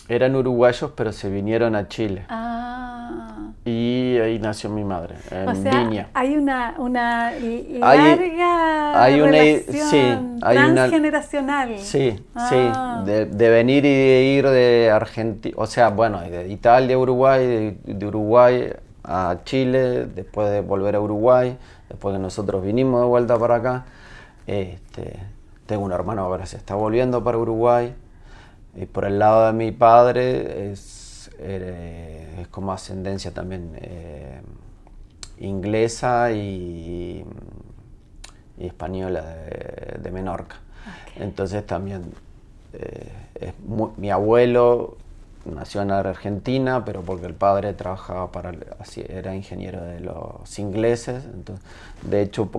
[0.07, 2.25] eran uruguayos, pero se vinieron a Chile.
[2.29, 3.51] Ah.
[3.65, 6.09] Y ahí nació mi madre, en o sea, Viña.
[6.13, 11.79] hay una, una Hay- larga hay una- relación hay una- transgeneracional.
[11.79, 13.01] Sí, Ah.
[13.03, 16.99] sí, de, de venir y de ir de Argentina, o sea, bueno, de Italia a
[16.99, 18.69] Uruguay, de, de Uruguay
[19.03, 21.57] a Chile, después de volver a Uruguay,
[21.89, 23.85] después que nosotros vinimos de vuelta para acá.
[24.47, 25.19] Este,
[25.65, 27.95] tengo un hermano que ahora se está volviendo para Uruguay.
[28.75, 34.41] Y por el lado de mi padre es, es como ascendencia también eh,
[35.39, 37.25] inglesa y,
[38.57, 40.57] y española de, de Menorca.
[41.15, 42.11] Entonces también
[42.73, 43.53] eh, es
[43.97, 44.97] mi abuelo
[45.45, 48.51] nació en Argentina, pero porque el padre trabajaba para,
[49.07, 51.63] era ingeniero de los ingleses, entonces,
[52.03, 52.49] de hecho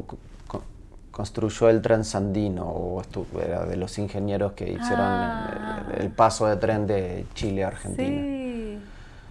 [1.11, 5.87] construyó el Transandino, o estu- era de los ingenieros que hicieron Ah.
[5.96, 8.22] el, el paso de tren de Chile a Argentina.
[8.22, 8.79] Sí,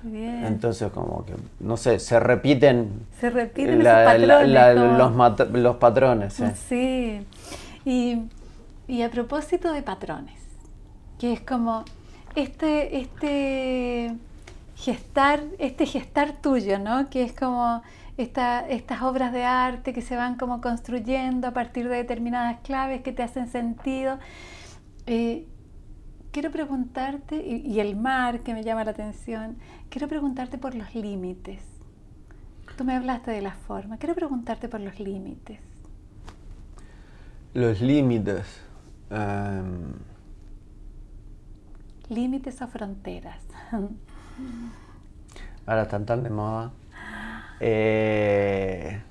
[0.02, 0.46] bien.
[0.46, 4.54] Entonces como que, no sé, se repiten, Se repiten la- esos la- patrones.
[4.54, 6.40] la- los, mat- los patrones.
[6.40, 6.54] ¿eh?
[6.68, 7.28] Sí.
[7.86, 8.24] Y,
[8.88, 10.40] y a propósito de patrones,
[11.20, 11.86] que es como
[12.36, 14.16] este, este
[14.76, 17.10] gestar, este gestar tuyo, ¿no?
[17.10, 17.82] Que es como
[18.18, 23.02] esta- estas obras de arte que se van como construyendo a partir de determinadas claves
[23.02, 24.20] que te hacen sentido.
[25.06, 25.46] Eh,
[26.32, 29.58] quiero preguntarte, y, y el mar que me llama la atención,
[29.90, 31.62] quiero preguntarte por los límites.
[32.78, 35.60] Tú me hablaste de la forma, quiero preguntarte por los límites.
[37.54, 38.62] Los límites.
[39.10, 39.94] em,
[42.10, 43.42] Límites o fronteras.
[45.66, 46.72] ahora están tan de moda.
[47.60, 49.02] Eh,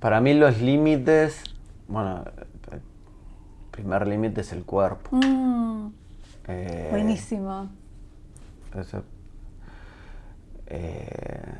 [0.00, 1.42] para mí los límites,
[1.88, 2.24] bueno,
[2.72, 2.80] el
[3.70, 5.16] primer límite es el cuerpo.
[5.16, 5.88] Mm,
[6.48, 7.68] Eh, buenísimo.
[8.76, 9.04] Eso.
[10.66, 11.54] Eh,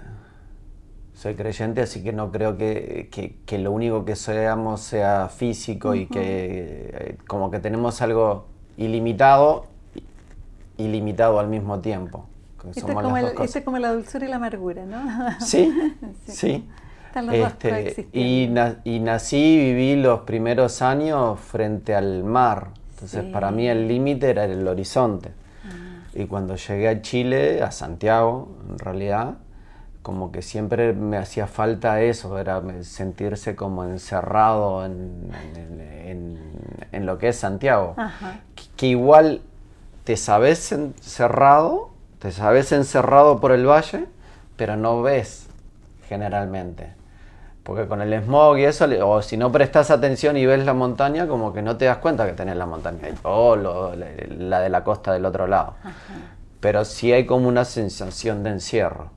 [1.15, 5.95] soy creyente, así que no creo que, que- que lo único que seamos sea físico
[5.95, 9.67] y que eh, como que tenemos algo ilimitado,
[10.83, 12.27] ilimitado al mismo tiempo.
[12.75, 15.01] Esto es, como el- es la dulzura y la amargura, ¿no?
[15.41, 15.73] Sí,
[16.27, 16.33] Sí.
[16.33, 16.69] sí.
[17.09, 22.25] Están los dos Este, y, na- y nací y viví los primeros años frente al
[22.25, 22.69] mar.
[22.95, 23.31] Entonces, Sí.
[23.33, 25.31] para mí el límite era el horizonte.
[25.65, 26.07] Ah.
[26.15, 29.35] Y cuando llegué a Chile, a Santiago, en realidad,
[30.03, 36.39] como que siempre me hacía falta eso, era sentirse como encerrado en, en- en-
[36.93, 37.95] en lo que es Santiago.
[37.99, 38.41] Ajá.
[38.55, 39.43] Que, que igual
[40.05, 44.07] te sabes encerrado, te sabes encerrado por el valle,
[44.57, 45.47] pero no ves
[46.09, 46.95] generalmente.
[47.63, 51.29] Porque con el smog y eso, o si no prestas atención y ves la montaña,
[51.29, 54.07] como que no te das cuenta que tenés la montaña o lo- la,
[54.39, 55.75] la de la costa del otro lado.
[56.61, 59.11] Pero sí hay como una sensación de encierro.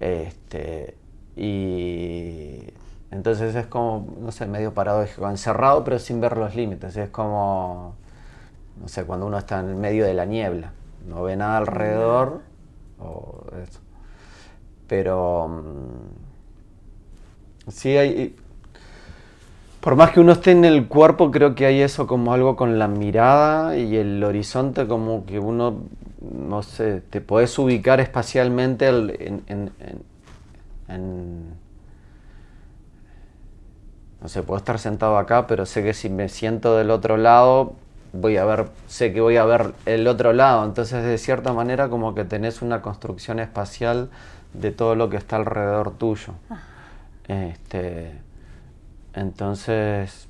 [0.00, 0.94] Este,
[1.36, 2.60] y
[3.10, 6.96] entonces es como, no sé, medio paradójico, encerrado pero sin ver los límites.
[6.96, 7.94] Es como,
[8.80, 10.72] no sé, cuando uno está en medio de la niebla,
[11.08, 12.40] no ve nada alrededor.
[12.98, 13.80] O eso.
[14.88, 16.26] Pero mm,
[17.70, 18.34] sí hay...
[19.80, 22.78] Por más que uno esté en el cuerpo, creo que hay eso como algo con
[22.78, 25.76] la mirada y el horizonte, como que uno,
[26.20, 30.02] no sé, te podés ubicar espacialmente al- en, en- en-
[30.88, 31.44] en-
[34.20, 37.74] no sé, puedo estar sentado acá, pero sé que si me siento del otro lado,
[38.12, 40.64] voy a ver, sé que voy a ver el otro lado.
[40.64, 44.10] Entonces, de cierta manera, como que tenés una construcción espacial
[44.52, 46.34] de todo lo que está alrededor tuyo.
[47.28, 48.12] Este,
[49.14, 50.28] entonces,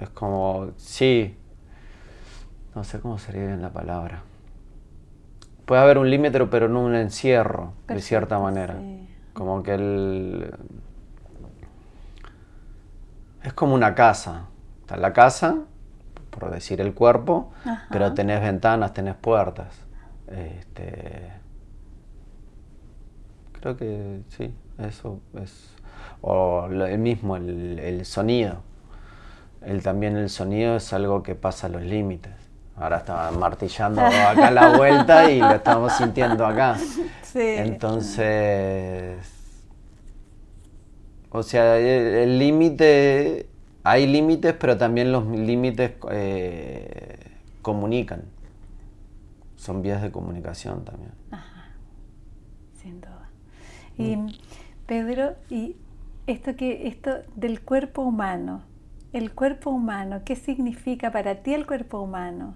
[0.00, 1.36] es como, sí,
[2.74, 4.22] no sé cómo sería bien la palabra.
[5.64, 8.74] Puede haber un límite, pero no un encierro, de cierta manera.
[8.78, 9.08] sí.
[9.32, 10.54] Como que el...
[13.42, 14.46] Es como una casa.
[14.82, 15.56] Está la casa,
[16.32, 17.52] por decir el cuerpo,
[17.90, 19.68] pero tenés ventanas, tenés puertas.
[20.26, 21.30] Este,
[23.60, 25.74] creo que sí, eso es.
[26.22, 28.62] O el mismo, el, sonido.
[29.60, 32.32] El, también el sonido es algo que pasa a los límites.
[32.76, 36.76] Ahora estaba martillando acá la vuelta y lo estamos sintiendo acá.
[37.34, 39.18] Entonces,
[41.30, 43.51] o sea, el límite
[43.84, 47.18] hay límites, pero también los límites eh,
[47.62, 48.22] comunican.
[49.56, 51.12] Son vías de comunicación también.
[51.30, 51.68] Ajá,
[52.80, 53.28] sin duda.
[53.98, 54.16] Y
[54.86, 55.76] Pedro, y
[56.26, 58.62] esto que esto del cuerpo humano,
[59.12, 62.54] el cuerpo humano, ¿qué significa para ti el cuerpo humano?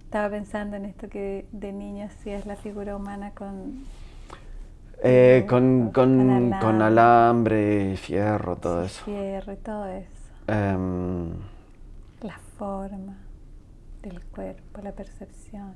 [0.00, 3.84] Estaba pensando en esto que de niño hacías la figura humana con
[5.02, 7.96] eh, con, con, con, alambre.
[7.96, 9.04] fierro, todo eso.
[9.04, 10.15] Fierro y todo eso.
[10.48, 11.30] Em,
[12.22, 13.16] la forma
[14.02, 15.74] del cuerpo, la percepción.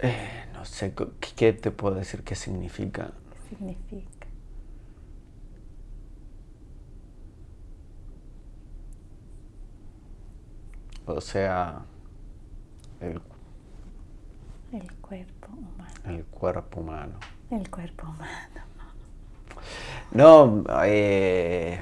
[0.00, 0.94] Eh, no sé,
[1.36, 3.12] ¿qué te puedo decir qué significa?
[3.30, 4.26] ¿Qué significa?
[11.06, 11.82] O sea,
[13.00, 13.20] el,
[14.72, 15.94] el cuerpo humano.
[16.04, 17.14] El cuerpo humano.
[17.50, 18.66] El cuerpo humano.
[20.12, 21.78] No, eh,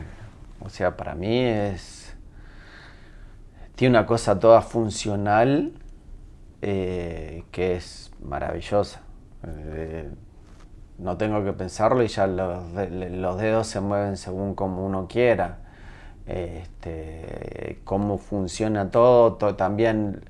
[0.65, 2.17] o sea, para mí es.
[3.75, 5.73] Tiene una cosa toda funcional
[6.62, 9.03] eh, que es maravillosa.
[9.47, 10.11] Eh,
[10.99, 12.73] no tengo que pensarlo y ya los,
[13.39, 15.59] dedos se mueven según como uno quiera.
[16.27, 20.23] Este, cómo funciona todo, también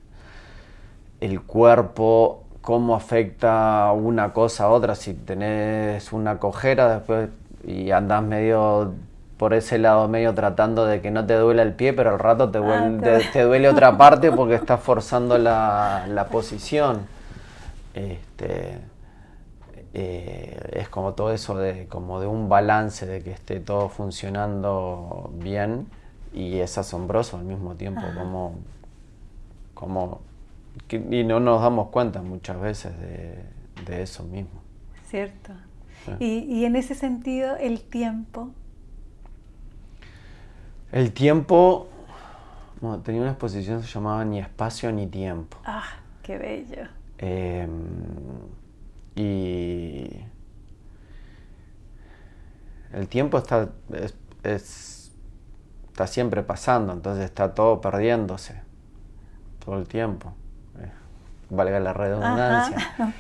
[1.20, 4.94] el cuerpo, cómo afecta una cosa a otra.
[4.94, 7.28] Si tenés una cojera después
[7.64, 8.94] y andás medio
[9.36, 12.50] por ese lado medio tratando de que no te duele el pie, pero al rato
[12.50, 17.06] te, ah, te, duele otra parte porque estás forzando la, posición.
[17.94, 18.78] Este,
[19.92, 25.30] eh, es como todo eso de, como de un balance, de que esté todo funcionando
[25.34, 25.88] bien
[26.32, 28.54] y es asombroso al mismo tiempo, como,
[29.74, 30.20] como
[30.90, 32.92] y no nos damos cuenta muchas veces
[33.86, 34.60] de, eso mismo.
[35.06, 35.52] Cierto.
[36.18, 38.50] Y, y en ese sentido, el tiempo
[40.94, 41.88] el tiempo,
[42.80, 45.58] bueno, tenía una exposición que se llamaba Ni espacio ni tiempo.
[45.64, 45.82] Ah,
[46.22, 46.86] qué bello.
[47.18, 47.68] Em,
[49.16, 50.08] y
[52.92, 53.70] el tiempo está,
[54.44, 58.62] está siempre pasando, entonces está todo perdiéndose,
[59.64, 60.32] todo el tiempo.
[60.78, 60.92] Eh,
[61.50, 62.94] valga la redundancia.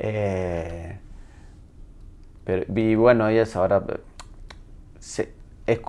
[0.00, 0.98] Eh,
[2.44, 3.80] pero, y bueno, y eso ahora
[4.98, 5.32] se,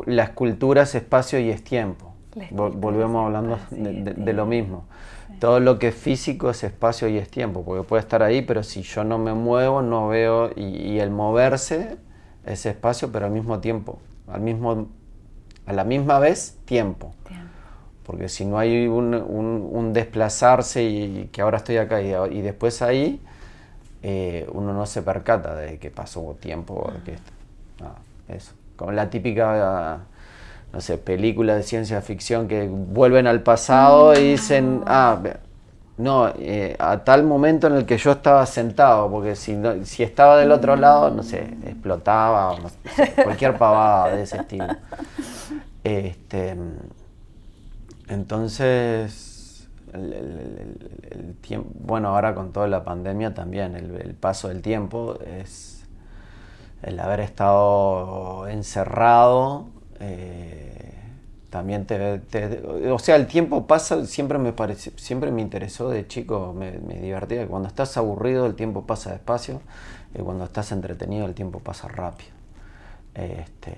[0.06, 2.14] la escultura es espacio y es tiempo.
[2.52, 4.86] Volvemos hablando de, lo mismo.
[5.40, 8.64] Todo lo que es físico es espacio y es tiempo, porque puede estar ahí, pero
[8.64, 11.98] si yo no me muevo, no veo, y, el moverse
[12.46, 14.88] es espacio, pero al mismo tiempo, al mismo,
[15.66, 17.14] a la misma vez, tiempo.
[18.06, 23.22] Porque si no hay un, desplazarse y que ahora estoy acá y, después ahí,
[24.04, 26.92] eh, uno no se percata de que pasó tiempo.
[27.04, 27.16] que
[27.82, 27.96] ah,
[28.28, 30.00] eso como la típica,
[30.74, 35.20] no sé, película de ciencia ficción que vuelven al pasado y dicen, ah,
[35.98, 40.38] no, eh, a tal momento en el que yo estaba sentado, porque si, si estaba
[40.38, 44.68] del otro lado, no sé, explotaba, no sé, cualquier pavada de ese estilo.
[45.84, 46.58] Este,
[48.10, 55.75] entonces, el, tiempo, bueno, ahora con toda la pandemia también, el paso del tiempo es
[56.86, 59.66] el haber estado encerrado,
[60.00, 60.94] eh,
[61.50, 62.22] también te,
[62.92, 67.48] O sea, el tiempo pasa, siempre me, parece, siempre me interesó de chico, me, divertía.
[67.48, 69.62] Cuando estás aburrido, el tiempo pasa despacio,
[70.14, 72.32] y cuando estás entretenido, el tiempo pasa rápido.
[73.16, 73.76] Este,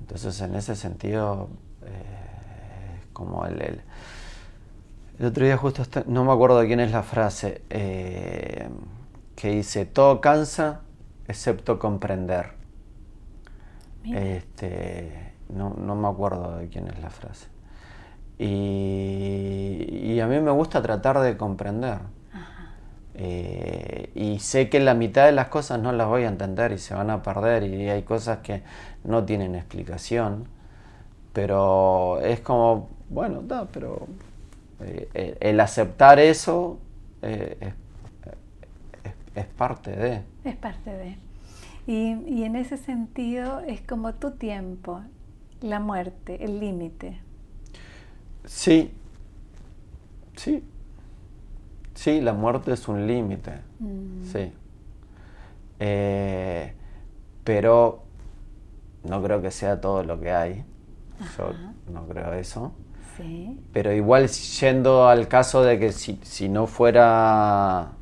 [0.00, 1.48] entonces, en ese sentido,
[1.84, 3.62] eh, como el,
[5.18, 8.68] el, otro día justo, no me acuerdo de quién es la frase, eh,
[9.34, 10.82] que dice, todo cansa,
[11.32, 12.52] excepto comprender.
[14.04, 17.48] Este, no, me acuerdo de quién es la frase.
[18.38, 21.98] Y, a mí me gusta tratar de comprender.
[23.14, 26.78] Eh, y sé que la mitad de las cosas no las voy a entender y
[26.78, 28.62] se van a perder y hay cosas que
[29.04, 30.48] no tienen explicación.
[31.32, 34.06] Pero es como, bueno, pero
[34.80, 36.78] eh, el aceptar eso
[37.22, 37.74] eh, es
[39.46, 40.22] parte de.
[40.44, 41.16] Es parte de.
[41.86, 45.00] Y, y en ese sentido es como tu tiempo,
[45.60, 47.18] la muerte, el límite.
[48.44, 48.92] Sí,
[50.36, 50.62] sí,
[51.94, 54.24] sí, la muerte es un límite, Mm.
[54.24, 54.52] sí.
[55.80, 56.72] Eh,
[57.44, 58.02] pero
[59.04, 60.64] no creo que sea todo lo que hay.
[61.36, 61.52] Yo
[61.92, 62.72] no creo eso.
[63.16, 63.58] Sí.
[63.72, 67.92] Pero igual yendo al caso de que si, si no fuera...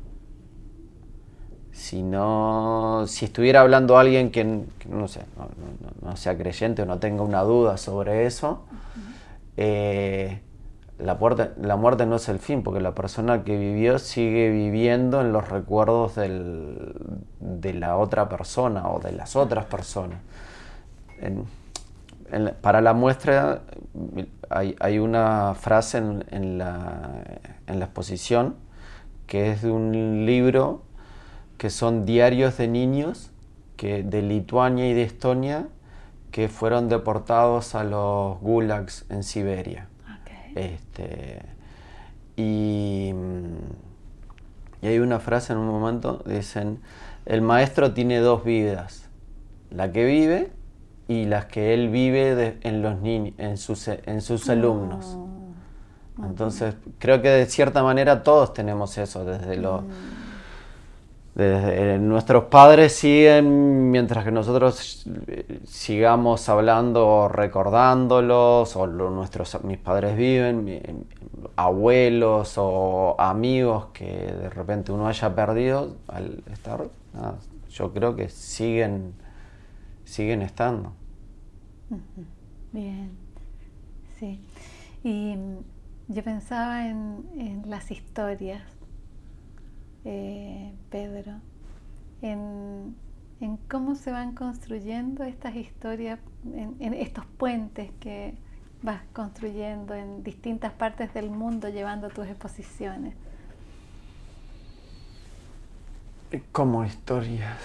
[1.81, 3.05] Si no...
[3.07, 7.23] Si estuviera hablando alguien que, no sé, no, no- no sea creyente o no tenga
[7.23, 8.61] una duda sobre eso,
[9.57, 10.41] eh,
[10.99, 15.21] la, puerta- la muerte no es el fin, porque la persona que vivió sigue viviendo
[15.21, 16.93] en los recuerdos del-
[17.39, 20.19] de la otra persona o de las otras personas.
[21.19, 21.45] En-
[22.31, 23.61] en la- para la muestra
[24.51, 27.23] hay, hay una frase en la,
[27.65, 28.53] en la exposición
[29.25, 30.83] que es de un libro
[31.61, 33.29] que son diarios de niños
[33.77, 35.67] que, de Lituania y de Estonia
[36.31, 39.87] que fueron deportados a los gulags en Siberia.
[40.55, 41.43] Este,
[42.35, 46.79] y, mm, y hay una frase en un momento, dicen,
[47.27, 49.07] el maestro tiene dos vidas,
[49.69, 50.51] la que vive
[51.07, 55.15] y las que él vive de- en, los niños, en, sus, en sus alumnos.
[55.15, 56.25] Oh.
[56.25, 59.83] Entonces, creo que de cierta manera todos tenemos eso, desde lo...
[61.33, 69.63] Desde, eh, nuestros padres siguen mientras que nosotros eh, sigamos hablando recordándolos, o lo- nuestros,
[69.63, 70.81] mis padres viven, mi-
[71.55, 76.89] abuelos o amigos que de repente uno haya perdido al estar,
[77.69, 79.13] yo creo que siguen,
[80.05, 80.91] siguen estando.
[82.71, 83.11] Bien,
[84.19, 84.39] sí.
[85.03, 85.57] Y mm,
[86.09, 88.61] yo pensaba en, en las historias,
[90.05, 91.39] eh, Pedro,
[92.21, 92.95] en,
[93.39, 98.35] en cómo se van construyendo estas historias, en, en estos puentes que
[98.81, 103.15] vas construyendo en distintas partes del mundo llevando tus exposiciones.
[106.51, 107.59] Como historias.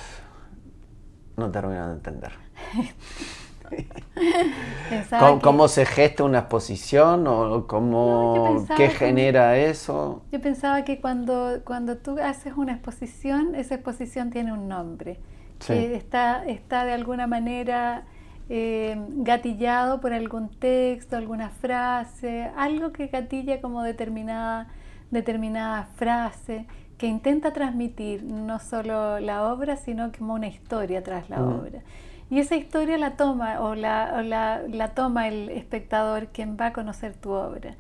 [1.36, 2.32] No termino de entender.
[5.18, 10.22] ¿Cómo, que- cómo se gesta una exposición o cómo, No, qué que- genera eso?
[10.32, 15.18] Yo pensaba que cuando, cuando tú haces una exposición, esa exposición tiene un nombre,
[15.58, 15.72] Sí.
[15.72, 18.04] que está, está de alguna manera
[18.48, 24.68] eh, gatillado por algún texto, alguna frase, algo que gatilla como determinada,
[25.10, 31.38] determinada frase, que intenta transmitir no solo la obra, sino como una historia tras la
[31.40, 31.58] Mm.
[31.58, 31.80] obra.
[32.30, 36.66] Y esa historia la toma o la, o la, la toma el espectador quien va
[36.66, 37.74] a conocer tu obra.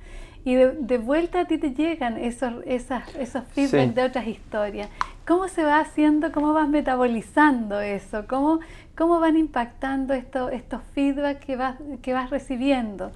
[0.44, 3.94] Y de, de vuelta a ti te llegan esos, esas, esos feedback Sí.
[3.94, 4.88] de otras historias.
[5.26, 8.26] ¿Cómo se va haciendo, cómo vas metabolizando eso?
[8.28, 8.60] ¿Cómo,
[8.96, 13.10] cómo van impactando esto, estos feedback que vas, que vas recibiendo?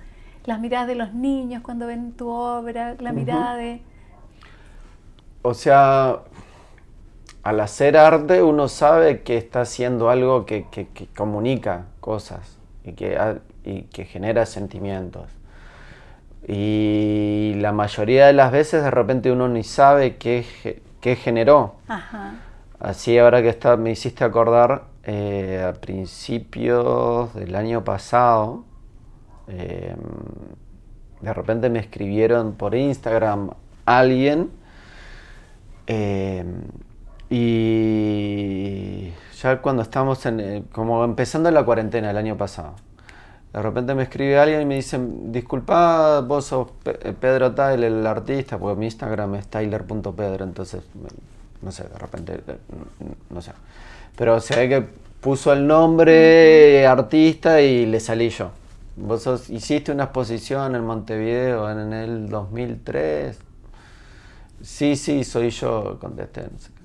[0.45, 3.83] Las miradas de los niños cuando ven tu obra, la mirada de...
[5.43, 6.19] O sea,
[7.43, 12.93] al hacer arte uno sabe que está haciendo algo que, que- que comunica cosas y
[12.93, 13.19] que,
[13.65, 15.31] y que genera sentimientos.
[16.47, 20.45] Y la mayoría de las veces de repente uno ni sabe qué,
[21.01, 21.77] qué generó.
[21.87, 22.35] Ajá.
[22.79, 28.65] Así ahora que está, me hiciste acordar, eh, a principios del año pasado,
[29.49, 29.95] eh,
[31.21, 33.51] de repente me escribieron por Instagram
[33.85, 34.51] alguien
[35.87, 36.45] eh,
[37.31, 42.75] y ya cuando estamos en, eh, como empezando la cuarentena el año pasado,
[43.53, 48.07] de repente me escribe alguien y me dice, disculpa, vos sos eh, Pedro Tyler, el
[48.07, 50.83] artista, porque mi Instagram es tyler.pedro, entonces,
[51.63, 52.59] no sé, de repente, eh,
[53.31, 53.53] no sé.
[54.17, 54.87] Pero se ve que
[55.21, 58.51] puso el nombre artista y le salí yo.
[58.97, 63.39] Vos sos- hiciste una exposición en Montevideo en el 2003.
[64.63, 66.43] Sí, sí, soy yo, contesté.
[66.43, 66.80] no sé qué.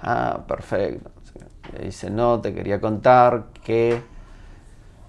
[0.00, 1.10] Ah, perfecto.
[1.72, 4.00] Me dice, no, te quería contar que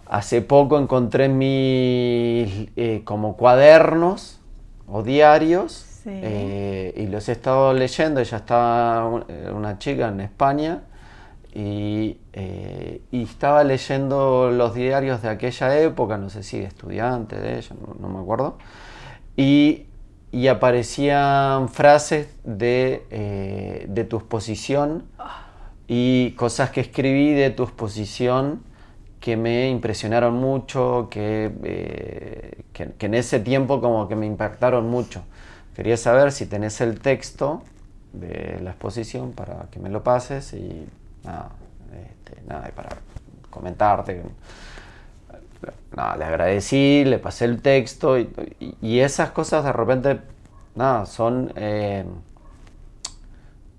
[0.08, 4.40] hace poco encontré mis eh, como cuadernos
[4.88, 6.10] o diarios Sí.
[6.14, 8.20] eh, y los he estado leyendo.
[8.22, 10.82] Ella estaba un- eh, una chica en España
[11.54, 17.58] y, eh, y estaba leyendo los diarios de aquella época, no sé si estudiante de
[17.60, 18.58] ella, no, no me acuerdo.
[19.36, 19.86] Y,
[20.32, 25.04] y aparecían frases de, eh, de tu exposición
[25.88, 28.62] y cosas que escribí de tu exposición
[29.20, 34.88] que me impresionaron mucho, que, eh, que, que en ese tiempo como que me impactaron
[34.88, 35.24] mucho.
[35.76, 37.64] Quería saber si tenés el texto
[38.14, 40.88] de la exposición para que me lo pases y
[41.24, 41.52] nada,
[41.94, 42.90] este, nada para
[43.50, 44.22] comentarte.
[45.95, 50.20] Nada, le agradecí, le pasé el texto y, esas cosas de repente,
[50.76, 52.05] nada, son, eh,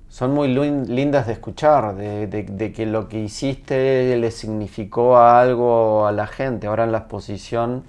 [0.08, 6.26] son muy lindas de escuchar, de, que lo que hiciste le significó algo a la
[6.26, 6.66] gente.
[6.66, 7.84] Ahora en la exposición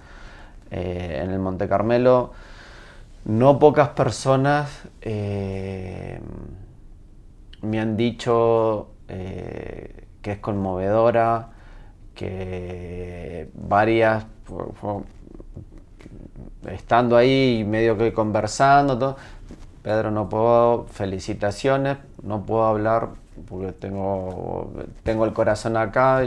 [0.69, 2.31] eh, en el Monte Carmelo,
[3.25, 6.21] no pocas personas eh,
[7.61, 11.50] me han dicho que es conmovedora,
[12.15, 14.25] que varias,
[16.69, 19.17] estando ahí medio que conversando, todo,
[19.81, 23.09] Pedro, no puedo, felicitaciones, no puedo hablar
[23.47, 24.71] porque tengo,
[25.03, 26.21] tengo el corazón acá,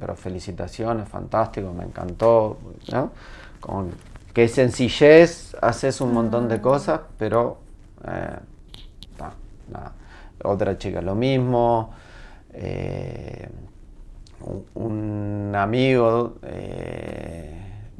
[0.00, 2.58] pero felicitaciones, fantástico, me encantó.
[3.60, 3.92] Con
[4.34, 7.58] qué sencillez, haces un montón de cosas, pero
[8.04, 8.38] eh,
[10.42, 11.90] otra chica lo mismo.
[12.52, 13.48] Eh,
[14.74, 17.54] un amigo eh,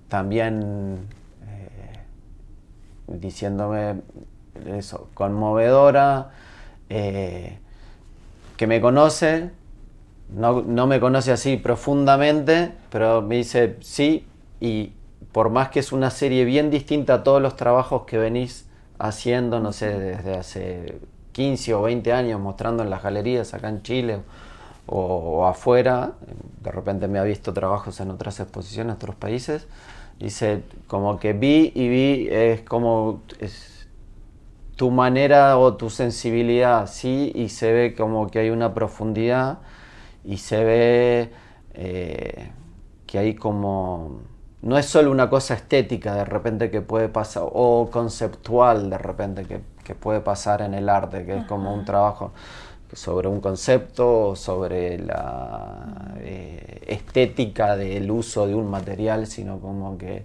[0.08, 0.98] también
[1.46, 1.98] eh,
[3.06, 4.00] diciéndome
[4.66, 6.30] eso, conmovedora,
[6.88, 7.58] eh,
[8.56, 9.50] que me conoce,
[10.34, 14.26] no, no, me conoce así profundamente, pero me dice sí,
[14.60, 14.92] y
[15.32, 18.66] por más que es una serie bien distinta a todos los trabajos que venís
[18.98, 20.98] haciendo, no sé, desde hace
[21.32, 24.20] 15 o 20 años, mostrando en las galerías acá en Chile
[24.86, 26.14] o, afuera,
[26.60, 29.66] de repente me ha visto trabajos en otras exposiciones, en otros países,
[30.18, 33.88] dice, como que vi y vi, es como es
[34.76, 39.58] tu manera o tu sensibilidad, sí, y se ve como que hay una profundidad
[40.24, 41.32] y se ve
[41.74, 42.50] eh,
[43.06, 44.20] que hay como,
[44.62, 49.44] no es solo una cosa estética de repente que puede pasar, o conceptual de repente
[49.44, 52.32] que, que puede pasar en el arte, que es como un trabajo
[52.92, 60.24] sobre un concepto, sobre la eh, estética del uso de un material, sino como que,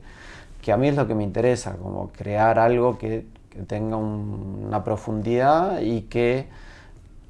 [0.62, 3.26] que, a mí es lo que me interesa, como crear algo que,
[3.68, 6.46] tenga una profundidad y que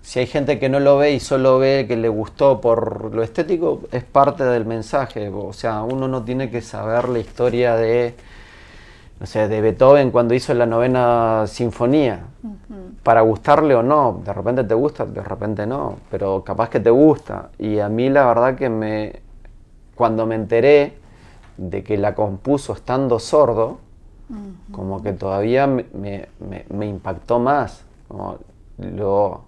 [0.01, 3.23] si hay gente que no lo ve y solo ve que le gustó por lo
[3.23, 5.29] estético, es parte del mensaje.
[5.29, 8.13] O sea, uno no tiene que saber la historia de
[9.19, 12.25] no sé, de Beethoven cuando hizo la novena sinfonía,
[13.03, 16.89] para gustarle o no, de repente te gusta, de repente no, pero capaz que te
[16.89, 17.49] gusta.
[17.57, 19.21] Y a mí la verdad que me,
[19.95, 20.97] cuando me enteré
[21.57, 23.79] de que la compuso estando sordo,
[24.71, 26.27] como que todavía me,
[26.81, 28.37] impactó más, como
[28.77, 29.45] lo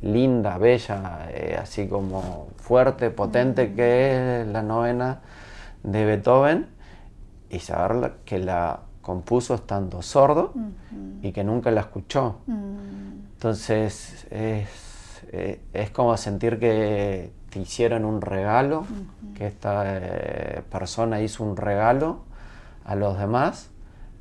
[0.00, 5.20] linda, bella, eh, así como fuerte, potente que es la novena
[5.84, 6.66] de Beethoven
[7.52, 10.54] y saber que la compuso estando sordo
[11.20, 12.38] y que nunca la escuchó.
[12.46, 13.32] Mm.
[13.34, 18.86] Entonces es, eh, es, como sentir que te hicieron un regalo,
[19.34, 22.20] que esta eh, persona hizo un regalo
[22.84, 23.68] a los demás,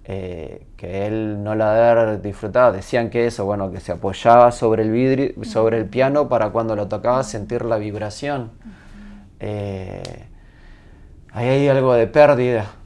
[0.03, 2.73] eh, que él no la debe haber disfrutado.
[2.73, 6.75] Decían que eso, bueno, que se apoyaba sobre el vidrio, sobre el piano para cuando
[6.75, 8.51] lo tocaba sentir la vibración.
[9.39, 12.80] ahí hay algo de pérdida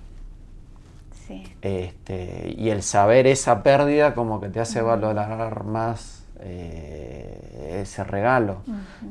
[1.66, 8.57] este, y el saber esa pérdida como que te hace valorar más eh, ese regalo.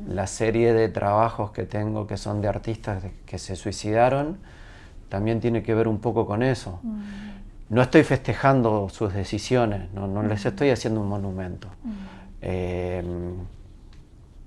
[0.07, 4.37] La serie de trabajos que tengo que son de artistas que se suicidaron
[5.09, 6.79] también tiene que ver un poco con eso.
[7.67, 11.67] No estoy festejando sus decisiones, no, les estoy haciendo un monumento.
[12.39, 13.33] Em,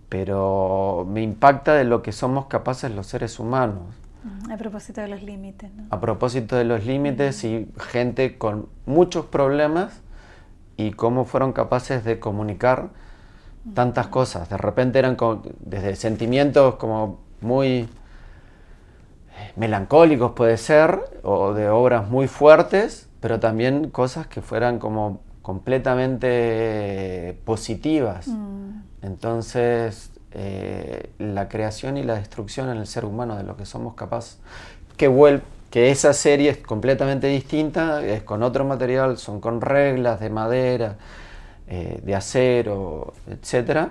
[0.09, 3.83] pero me impacta de lo que somos capaces los seres humanos.
[4.51, 5.71] A propósito de los límites.
[5.75, 5.85] ¿no?
[5.91, 10.01] A propósito de los límites y gente con muchos problemas
[10.77, 12.91] y cómo fueron capaces de comunicar
[13.75, 14.49] tantas cosas.
[14.49, 15.17] De repente eran
[15.61, 17.89] desde sentimientos como muy
[19.57, 27.39] melancólicos puede ser, o de obras muy fuertes, pero también cosas que fueran como completamente
[27.45, 28.29] positivas.
[28.29, 28.83] Mm.
[29.03, 33.95] Entonces, eh, la creación y la destrucción en el ser humano de lo que somos
[33.95, 34.39] capaces.
[34.97, 40.31] Que, que esa serie es completamente distinta, es con otro material, son con reglas de
[40.31, 40.97] madera,
[41.67, 43.89] eh, de acero, etc.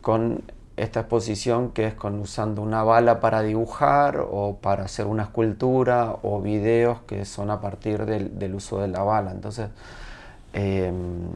[0.00, 0.42] Con
[0.76, 6.16] esta exposición que es con usando una bala para dibujar o para hacer una escultura
[6.22, 9.32] o videos que son a partir del, uso de la bala.
[9.32, 9.68] Entonces,
[10.52, 11.28] em,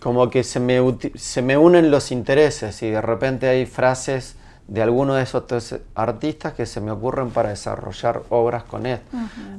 [0.00, 0.80] como que se me,
[1.14, 4.36] se me unen los intereses y de repente hay frases
[4.68, 9.00] de alguno de esos artistas que se me ocurren para desarrollar obras con él.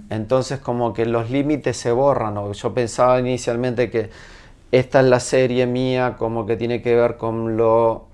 [0.09, 2.35] Entonces como que los límites se borran.
[2.53, 4.11] Yo pensaba inicialmente que
[4.71, 8.05] esta es la serie mía, como que tiene que ver con lo,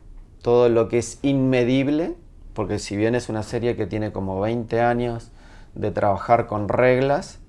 [0.42, 2.16] todo lo que es inmedible,
[2.54, 5.32] porque si bien es una serie que tiene como 20 años
[5.74, 7.40] de trabajar con reglas,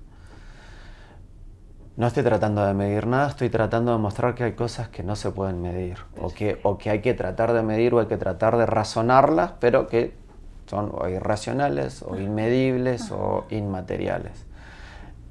[1.97, 5.15] no estoy tratando de medir nada, estoy tratando de mostrar que hay cosas que no
[5.15, 8.17] se pueden medir, o que, o que hay que tratar de medir o hay que
[8.17, 10.13] tratar de razonarlas, pero que
[10.67, 14.45] son o irracionales, o inmedibles, o inmateriales.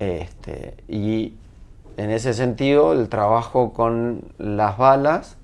[0.00, 1.34] Este, y
[1.96, 5.36] en ese sentido, el trabajo con las balas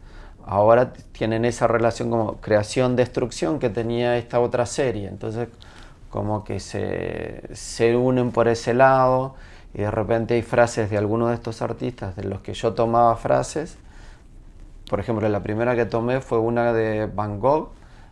[0.44, 5.06] ahora tienen esa relación como creación-destrucción que tenía esta otra serie.
[5.06, 5.48] Entonces,
[6.10, 9.36] como que se, se unen por ese lado
[9.74, 13.16] y de repente hay frases de algunos de estos artistas de los que yo tomaba
[13.16, 13.78] frases.
[14.88, 17.70] Por ejemplo, la primera que tomé fue una de Van Gogh.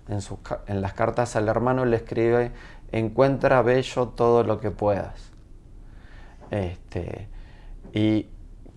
[0.09, 2.51] En, sus, en las cartas al hermano le escribe,
[2.91, 5.31] encuentra bello todo lo que puedas.
[6.51, 7.29] Este,
[7.93, 8.27] y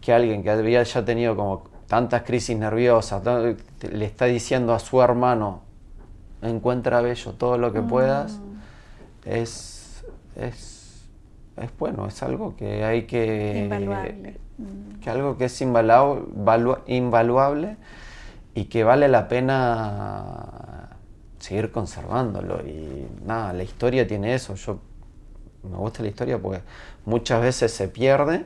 [0.01, 5.01] que alguien que había ya tenido como tantas crisis nerviosas, le está diciendo a su
[5.01, 5.61] hermano,
[6.41, 9.29] encuentra bello todo lo que puedas, mm.
[9.29, 10.03] es,
[10.35, 10.72] es
[11.57, 13.61] es bueno, es algo que hay que...
[13.63, 14.39] Invaluable.
[15.01, 17.77] Que algo que es invaluable
[18.55, 20.89] y que vale la pena
[21.39, 22.61] seguir conservándolo.
[22.65, 24.55] Y nada, la historia tiene eso.
[24.55, 24.79] Yo
[25.63, 26.61] me gusta la historia porque
[27.05, 28.45] muchas veces se pierde,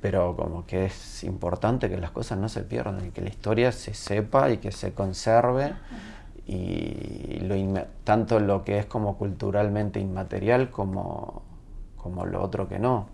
[0.00, 3.72] pero como que es importante que las cosas no se pierdan y que la historia
[3.72, 5.74] se sepa y que se conserve.
[6.46, 7.54] Y lo
[8.02, 11.42] tanto lo que es como culturalmente inmaterial como
[12.02, 13.08] como lo otro que no.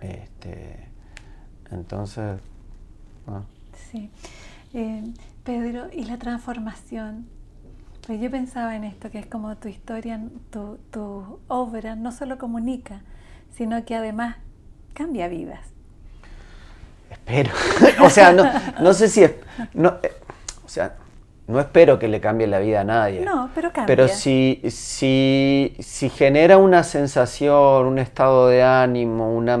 [0.00, 0.88] Este,
[1.70, 2.40] entonces,
[3.90, 4.10] Sí.
[4.74, 5.04] Eh,
[5.44, 7.26] Pedro, ¿y la transformación?
[8.06, 10.20] Pues yo pensaba en esto, que es como tu historia,
[10.50, 13.02] tu, tu obra no solo comunica,
[13.54, 14.36] sino que además
[14.94, 15.60] cambia vidas.
[17.10, 17.52] Espero.
[18.02, 18.44] o sea, no,
[18.80, 19.34] no sé si es.
[19.74, 20.12] No, eh,
[20.64, 20.96] o sea,
[21.48, 23.24] no espero que le cambie la vida a nadie.
[23.24, 23.86] No, pero cambia.
[23.86, 29.58] Pero si, si, si genera una sensación, un estado de ánimo, una,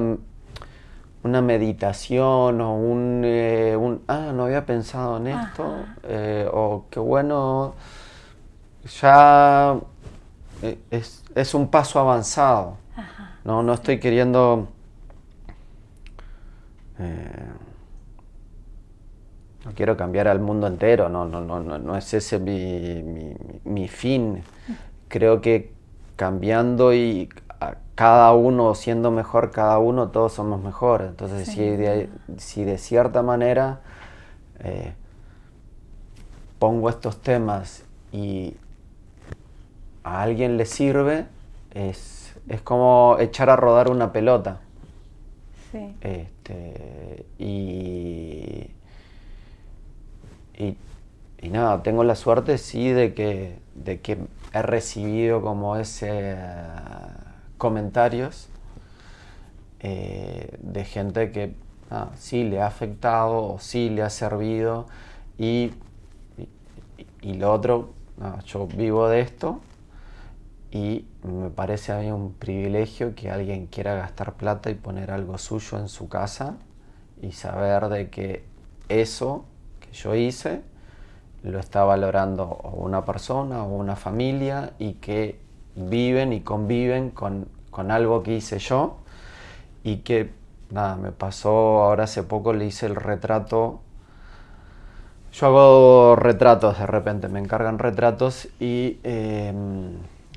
[1.22, 7.00] una meditación o un, eh, un, ah, no había pensado en esto, eh, o qué
[7.00, 7.74] bueno,
[9.00, 9.76] ya
[10.62, 12.76] eh, es, es un paso avanzado.
[13.44, 14.68] No, no estoy queriendo...
[19.64, 24.42] no quiero cambiar al mundo entero, no, no, no, no, es ese mi, fin.
[25.08, 25.72] Creo que
[26.16, 27.28] cambiando y
[27.94, 31.10] cada uno siendo mejor, cada uno, todos somos mejores.
[31.10, 32.08] Entonces, si, de,
[32.38, 33.80] si, de, cierta manera
[34.60, 34.94] eh,
[36.58, 38.56] pongo estos temas y
[40.02, 41.26] a alguien le sirve,
[41.72, 44.60] es, es como echar a rodar una pelota.
[45.70, 45.94] Sí.
[46.00, 48.70] Este, y
[50.58, 50.76] y,
[51.48, 54.18] nada, tengo la suerte sí de que, de que
[54.52, 56.36] he recibido como ese
[57.58, 58.48] comentarios
[59.80, 61.54] eh, de gente que
[62.16, 64.86] sí le ha afectado o sí le ha servido.
[65.38, 65.72] Y,
[67.20, 67.90] y, lo otro,
[68.46, 69.60] yo vivo de esto
[70.70, 75.36] y me parece a mí un privilegio que alguien quiera gastar plata y poner algo
[75.38, 76.56] suyo en su casa
[77.20, 78.44] y saber de que
[78.88, 79.44] eso
[79.92, 80.62] yo hice
[81.42, 85.40] lo está valorando una persona o una familia y que
[85.74, 87.48] viven y conviven con,
[87.90, 88.98] algo que hice yo
[89.82, 90.30] y que
[90.70, 93.80] nada, me pasó ahora hace poco le hice el retrato.
[95.32, 99.94] Yo hago retratos de repente, me encargan retratos y em,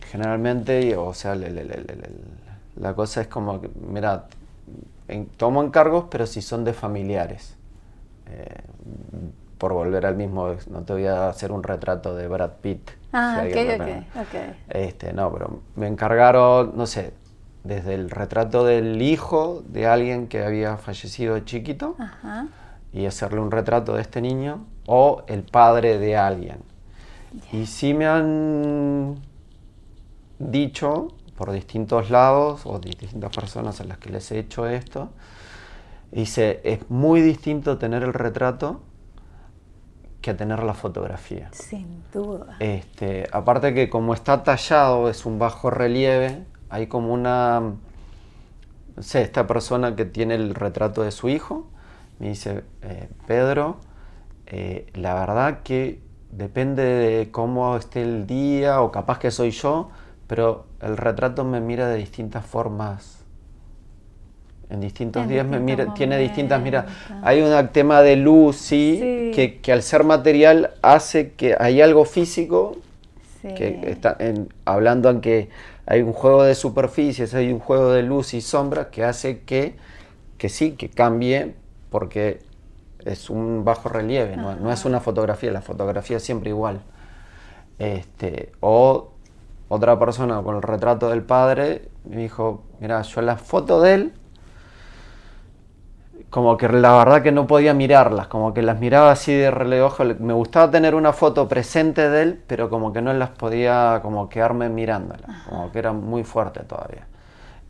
[0.10, 4.28] generalmente, o sea, la cosa es como mira,
[5.38, 7.58] tomo encargos, pero si son de familiares.
[8.28, 8.64] Eh,
[9.58, 12.92] por volver al mismo, no te voy a hacer un retrato de Brad Pitt.
[13.14, 13.58] Ah, ok,
[14.20, 14.36] ok,
[14.70, 17.14] Este, no, pero me encargaron, no sé,
[17.64, 21.96] desde el retrato del hijo de alguien que había fallecido chiquito
[22.94, 26.58] y hacerle un retrato de este niño o el padre de alguien.
[27.52, 29.16] Y sí me han
[30.40, 35.10] dicho por distintos lados o distintas personas a las que les he hecho esto,
[36.12, 38.82] dice, es muy distinto tener el retrato
[40.26, 41.50] que tener la fotografía.
[41.54, 42.58] Sin duda.
[42.60, 49.22] Este, aparte que como está tallado, es un bajo relieve, hay como una, no sé,
[49.22, 51.68] esta persona que tiene el retrato de su hijo,
[52.18, 53.78] me dice, eh, Pedro,
[54.48, 56.02] eh, la verdad que
[56.32, 59.92] depende de cómo esté el día o capaz que soy yo,
[60.26, 63.15] pero el retrato me mira de distintas formas.
[64.70, 66.92] En distintos En días me mira, distintos tiene distintas miradas.
[67.22, 69.32] Hay un tema de luz, sí, Sí.
[69.36, 72.78] Que, que al ser material hace que hay algo físico
[73.42, 73.54] Sí.
[73.54, 75.50] que está en- hablando en que
[75.86, 79.76] hay un juego de superficies, hay un juego de luz y sombra que hace que,
[80.40, 81.54] que sí, que cambie
[81.92, 82.40] porque
[83.06, 86.82] es un bajo relieve, no, no es una fotografía, la fotografía es siempre igual.
[87.78, 89.10] Este, o
[89.68, 94.14] otra persona con el retrato del padre me dijo, mira, yo la foto de él,
[96.36, 100.04] como que la verdad que no podía mirarlas, como que las miraba así de reojo.
[100.20, 104.28] Me gustaba tener una foto presente de él, pero como que no las podía como
[104.28, 107.08] quedarme mirándolas, como que era muy fuerte todavía.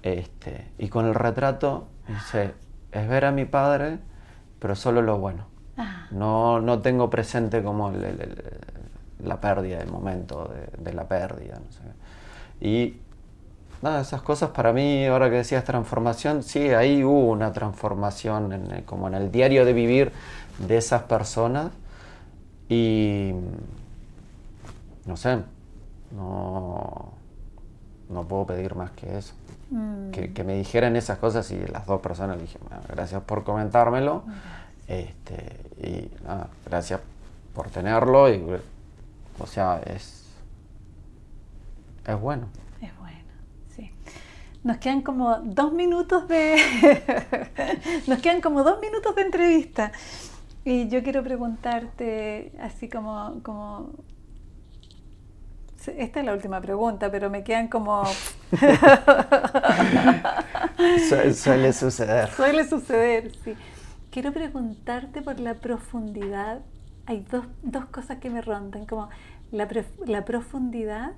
[0.02, 2.56] Este, y con el retrato dice,
[2.92, 4.00] es ver a mi padre,
[4.58, 5.46] pero solo lo bueno.
[6.10, 11.08] No, no tengo presente como el- el- el- la pérdida, el momento de, de la
[11.08, 11.60] pérdida.
[11.64, 11.82] no sé.
[12.62, 13.00] Y
[13.82, 18.72] nada, esas cosas para mí, ahora que decías transformación, sí, ahí hubo una transformación en
[18.72, 20.12] el- como en el diario de vivir
[20.60, 21.72] de esas personas.
[22.70, 23.32] Y
[25.06, 25.40] no sé,
[26.16, 27.12] no,
[28.10, 29.34] no puedo pedir más que eso.
[29.70, 33.22] mm, Que, que me dijeran esas cosas y las dos personas le dije, "Bueno, gracias
[33.24, 34.24] por comentármelo.
[34.88, 37.02] Este, y nada, gracias
[37.54, 38.30] por tenerlo.
[38.34, 38.44] Y,
[39.40, 40.24] o sea, es,
[42.08, 42.48] es bueno.
[44.66, 46.58] Nos quedan como dos minutos de.
[48.08, 49.92] Nos quedan como dos minutos de entrevista.
[50.64, 53.92] Y yo quiero preguntarte, así como, como.
[55.86, 58.06] Esta es la última pregunta, pero me quedan como.
[61.10, 62.30] Su- suele suceder.
[62.32, 63.54] Suele suceder, sí.
[64.10, 66.62] Quiero preguntarte por la profundidad.
[67.06, 69.10] Hay dos, dos cosas que me rondan, como
[69.52, 69.68] la,
[70.08, 71.12] la profundidad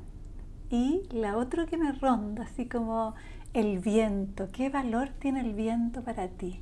[0.69, 3.15] y la otra que me ronda, así como
[3.59, 4.49] el viento.
[4.51, 6.61] ¿Qué valor tiene el viento para ti?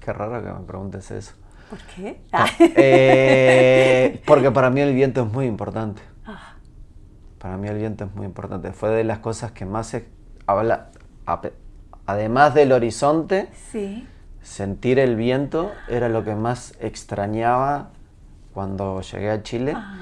[0.00, 1.34] Qué raro que me preguntes eso.
[1.68, 2.20] ¿Por qué?
[2.76, 6.02] Eh, porque para mí el viento es muy importante.
[6.26, 6.56] Ah,
[7.38, 8.72] Para mí el viento es muy importante.
[8.72, 10.08] Fue de las cosas que más se
[10.46, 10.90] habla,
[12.06, 14.06] además del horizonte, sí.
[14.40, 17.90] sentir el viento era lo que más extrañaba
[18.54, 19.96] cuando llegué a Chile Ah,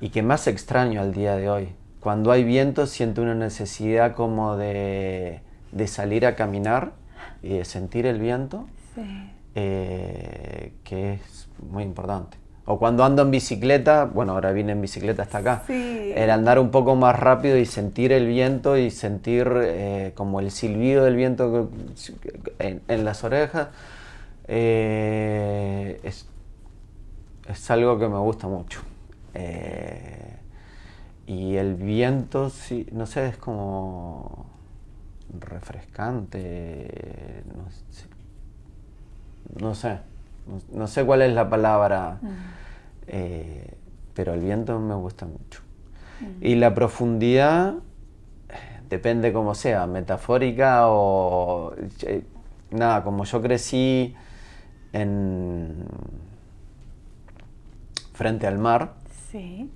[0.00, 1.74] y que más extraño al día de hoy.
[2.00, 5.42] Cuando hay viento siento una necesidad como de,
[5.72, 6.92] de salir a caminar
[7.42, 9.30] y de sentir el viento, sí.
[9.54, 12.38] eh, que es muy importante.
[12.68, 16.12] O cuando ando en bicicleta, bueno, ahora vine en bicicleta hasta acá, Sí.
[16.16, 20.50] el andar un poco más rápido y sentir el viento y sentir eh, como el
[20.50, 21.70] silbido del viento
[22.58, 23.68] en, en las orejas,
[24.48, 26.26] eh, es,
[27.48, 28.80] es algo que me gusta mucho.
[29.34, 30.36] Eh,
[31.28, 34.46] y el viento, sí, no sé, es como
[35.38, 38.06] refrescante, no sé,
[39.60, 39.98] no sé,
[40.72, 42.20] no, sé cuál es la palabra,
[43.06, 43.74] eh,
[44.14, 45.60] pero el viento me gusta mucho.
[46.40, 47.74] Y la profundidad
[48.88, 51.74] depende como sea, metafórica o...
[52.02, 52.22] eh,
[52.70, 54.14] nada, como yo crecí
[54.92, 55.84] en...
[58.14, 58.94] frente al mar,
[59.30, 59.70] Sí.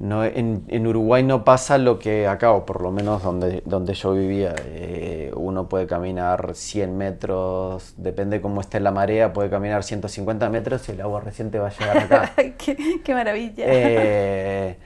[0.00, 3.94] No, en, en Uruguay no pasa lo que acá, o por lo menos donde, donde
[3.94, 4.54] yo vivía.
[4.64, 10.88] Eh, uno puede caminar 100 metros, depende cómo esté la marea, puede caminar 150 metros
[10.88, 12.32] y el agua reciente va a llegar acá.
[12.58, 13.64] Qué, qué maravilla.
[13.66, 14.76] Eh,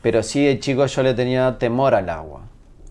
[0.00, 2.42] pero sí, de chico yo le tenía temor al agua.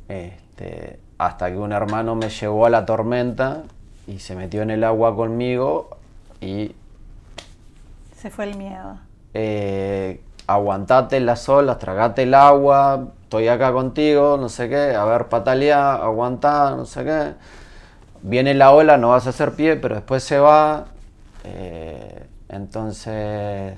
[0.08, 3.64] Este, hasta que un hermano me llevó a la tormenta
[4.06, 5.90] y se metió en el agua conmigo
[6.42, 6.76] y
[8.18, 8.98] Se fue el miedo.
[9.34, 10.20] eh,
[10.54, 15.94] aguantate las olas, tragate el agua, estoy acá contigo, no sé qué, a ver, patalea,
[15.96, 17.34] aguantá, no sé qué.
[18.22, 20.86] Viene la ola, no vas a hacer pie, pero después se va.
[21.46, 23.74] eh, entonces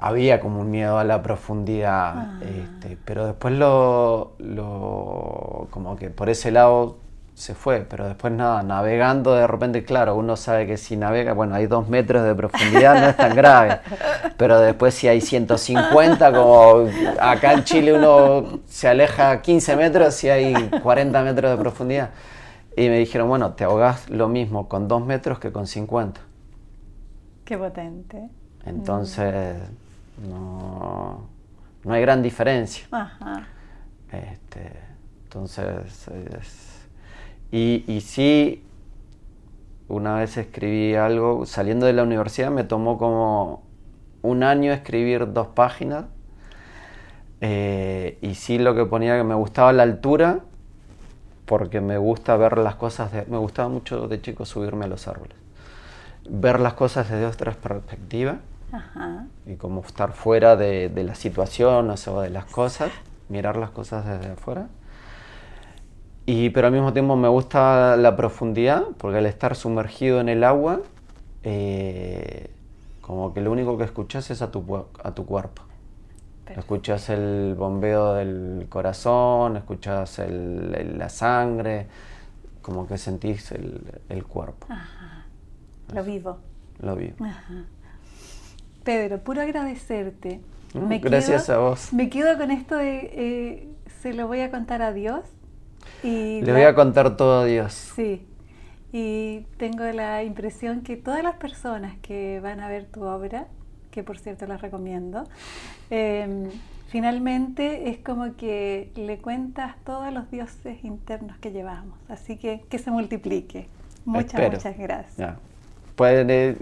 [0.00, 2.40] había como un miedo a la profundidad, Ah.
[2.42, 6.98] este, pero después lo, lo, como que por ese lado
[7.38, 11.54] se fue, pero después nada, navegando de repente, claro, uno sabe que si navega, bueno,
[11.54, 13.78] hay dos metros de profundidad, no es tan grave,
[14.36, 16.88] pero después si hay 150, como
[17.20, 22.10] acá en Chile uno se aleja 15 metros y hay 40 metros de profundidad.
[22.76, 26.20] Y me dijeron, bueno, te ahogás lo mismo con dos metros que con 50.
[27.44, 28.28] Qué potente.
[28.66, 29.56] Entonces,
[30.28, 31.28] no,
[31.84, 32.86] no hay gran diferencia.
[32.90, 33.46] Ajá.
[34.10, 34.72] Este,
[35.24, 36.08] entonces,
[36.40, 36.67] es-
[37.50, 38.62] y, y sí,
[39.88, 43.62] una vez escribí algo, saliendo de la universidad me tomó como
[44.22, 46.04] un año escribir dos páginas.
[47.40, 50.40] Eh, y sí lo que ponía que me gustaba la altura,
[51.46, 55.36] porque me gusta ver las cosas, me gustaba mucho de chico subirme a los árboles.
[56.28, 58.36] Ver las cosas desde otras perspectivas
[59.46, 62.90] y como estar fuera de, de la situación o de las cosas,
[63.30, 64.68] mirar las cosas desde afuera.
[66.30, 70.44] Y, pero al mismo tiempo me gusta la profundidad, porque al estar sumergido en el
[70.44, 70.82] agua,
[71.42, 72.50] eh,
[73.00, 75.62] como que lo único que escuchas es a tu, a tu cuerpo.
[76.54, 81.86] Escuchas el bombeo del corazón, escuchas el, la sangre,
[82.60, 84.66] como que sentís el, el cuerpo.
[84.68, 85.24] Ajá.
[85.94, 86.36] Lo vivo.
[86.80, 87.24] Lo vivo.
[87.24, 87.64] Ajá.
[88.84, 90.42] Pedro, puro agradecerte.
[90.74, 91.90] Mm, me gracias a vos.
[91.94, 93.68] Me quedo con esto de, eh,
[94.02, 95.22] se lo voy a contar a Dios.
[96.02, 97.72] Y Le voy a contar todo a Dios.
[97.72, 98.26] Sí.
[98.92, 103.46] Y tengo la impresión que todas las personas que van a ver tu obra,
[103.90, 105.24] que por cierto las recomiendo,
[105.90, 106.48] em,
[106.88, 111.98] finalmente es como que le cuentas todos los dioses internos que llevamos.
[112.08, 113.66] Así que que se multiplique.
[114.04, 115.36] Muchas, muchas gracias.
[115.94, 116.56] Pueden, eh,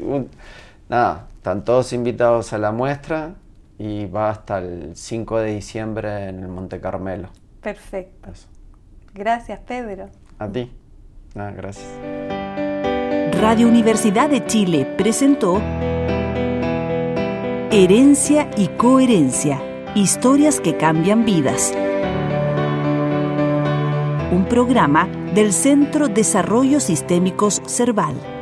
[0.89, 3.35] nada, están todos invitados a la muestra
[3.79, 7.29] y va hasta el 5 de diciembre en el Monte Carmelo.
[7.61, 8.31] Perfecto.
[9.17, 10.11] Gracias, Pedro.
[10.39, 10.71] A ti.
[11.35, 11.87] Nada, gracias.
[13.41, 15.59] Radio Universidad de Chile presentó
[17.71, 19.63] Herencia y Coherencia.
[19.95, 21.73] Historias que cambian vidas.
[24.33, 28.36] Un programa del Centro Desarrollo Sistémicos Cerval.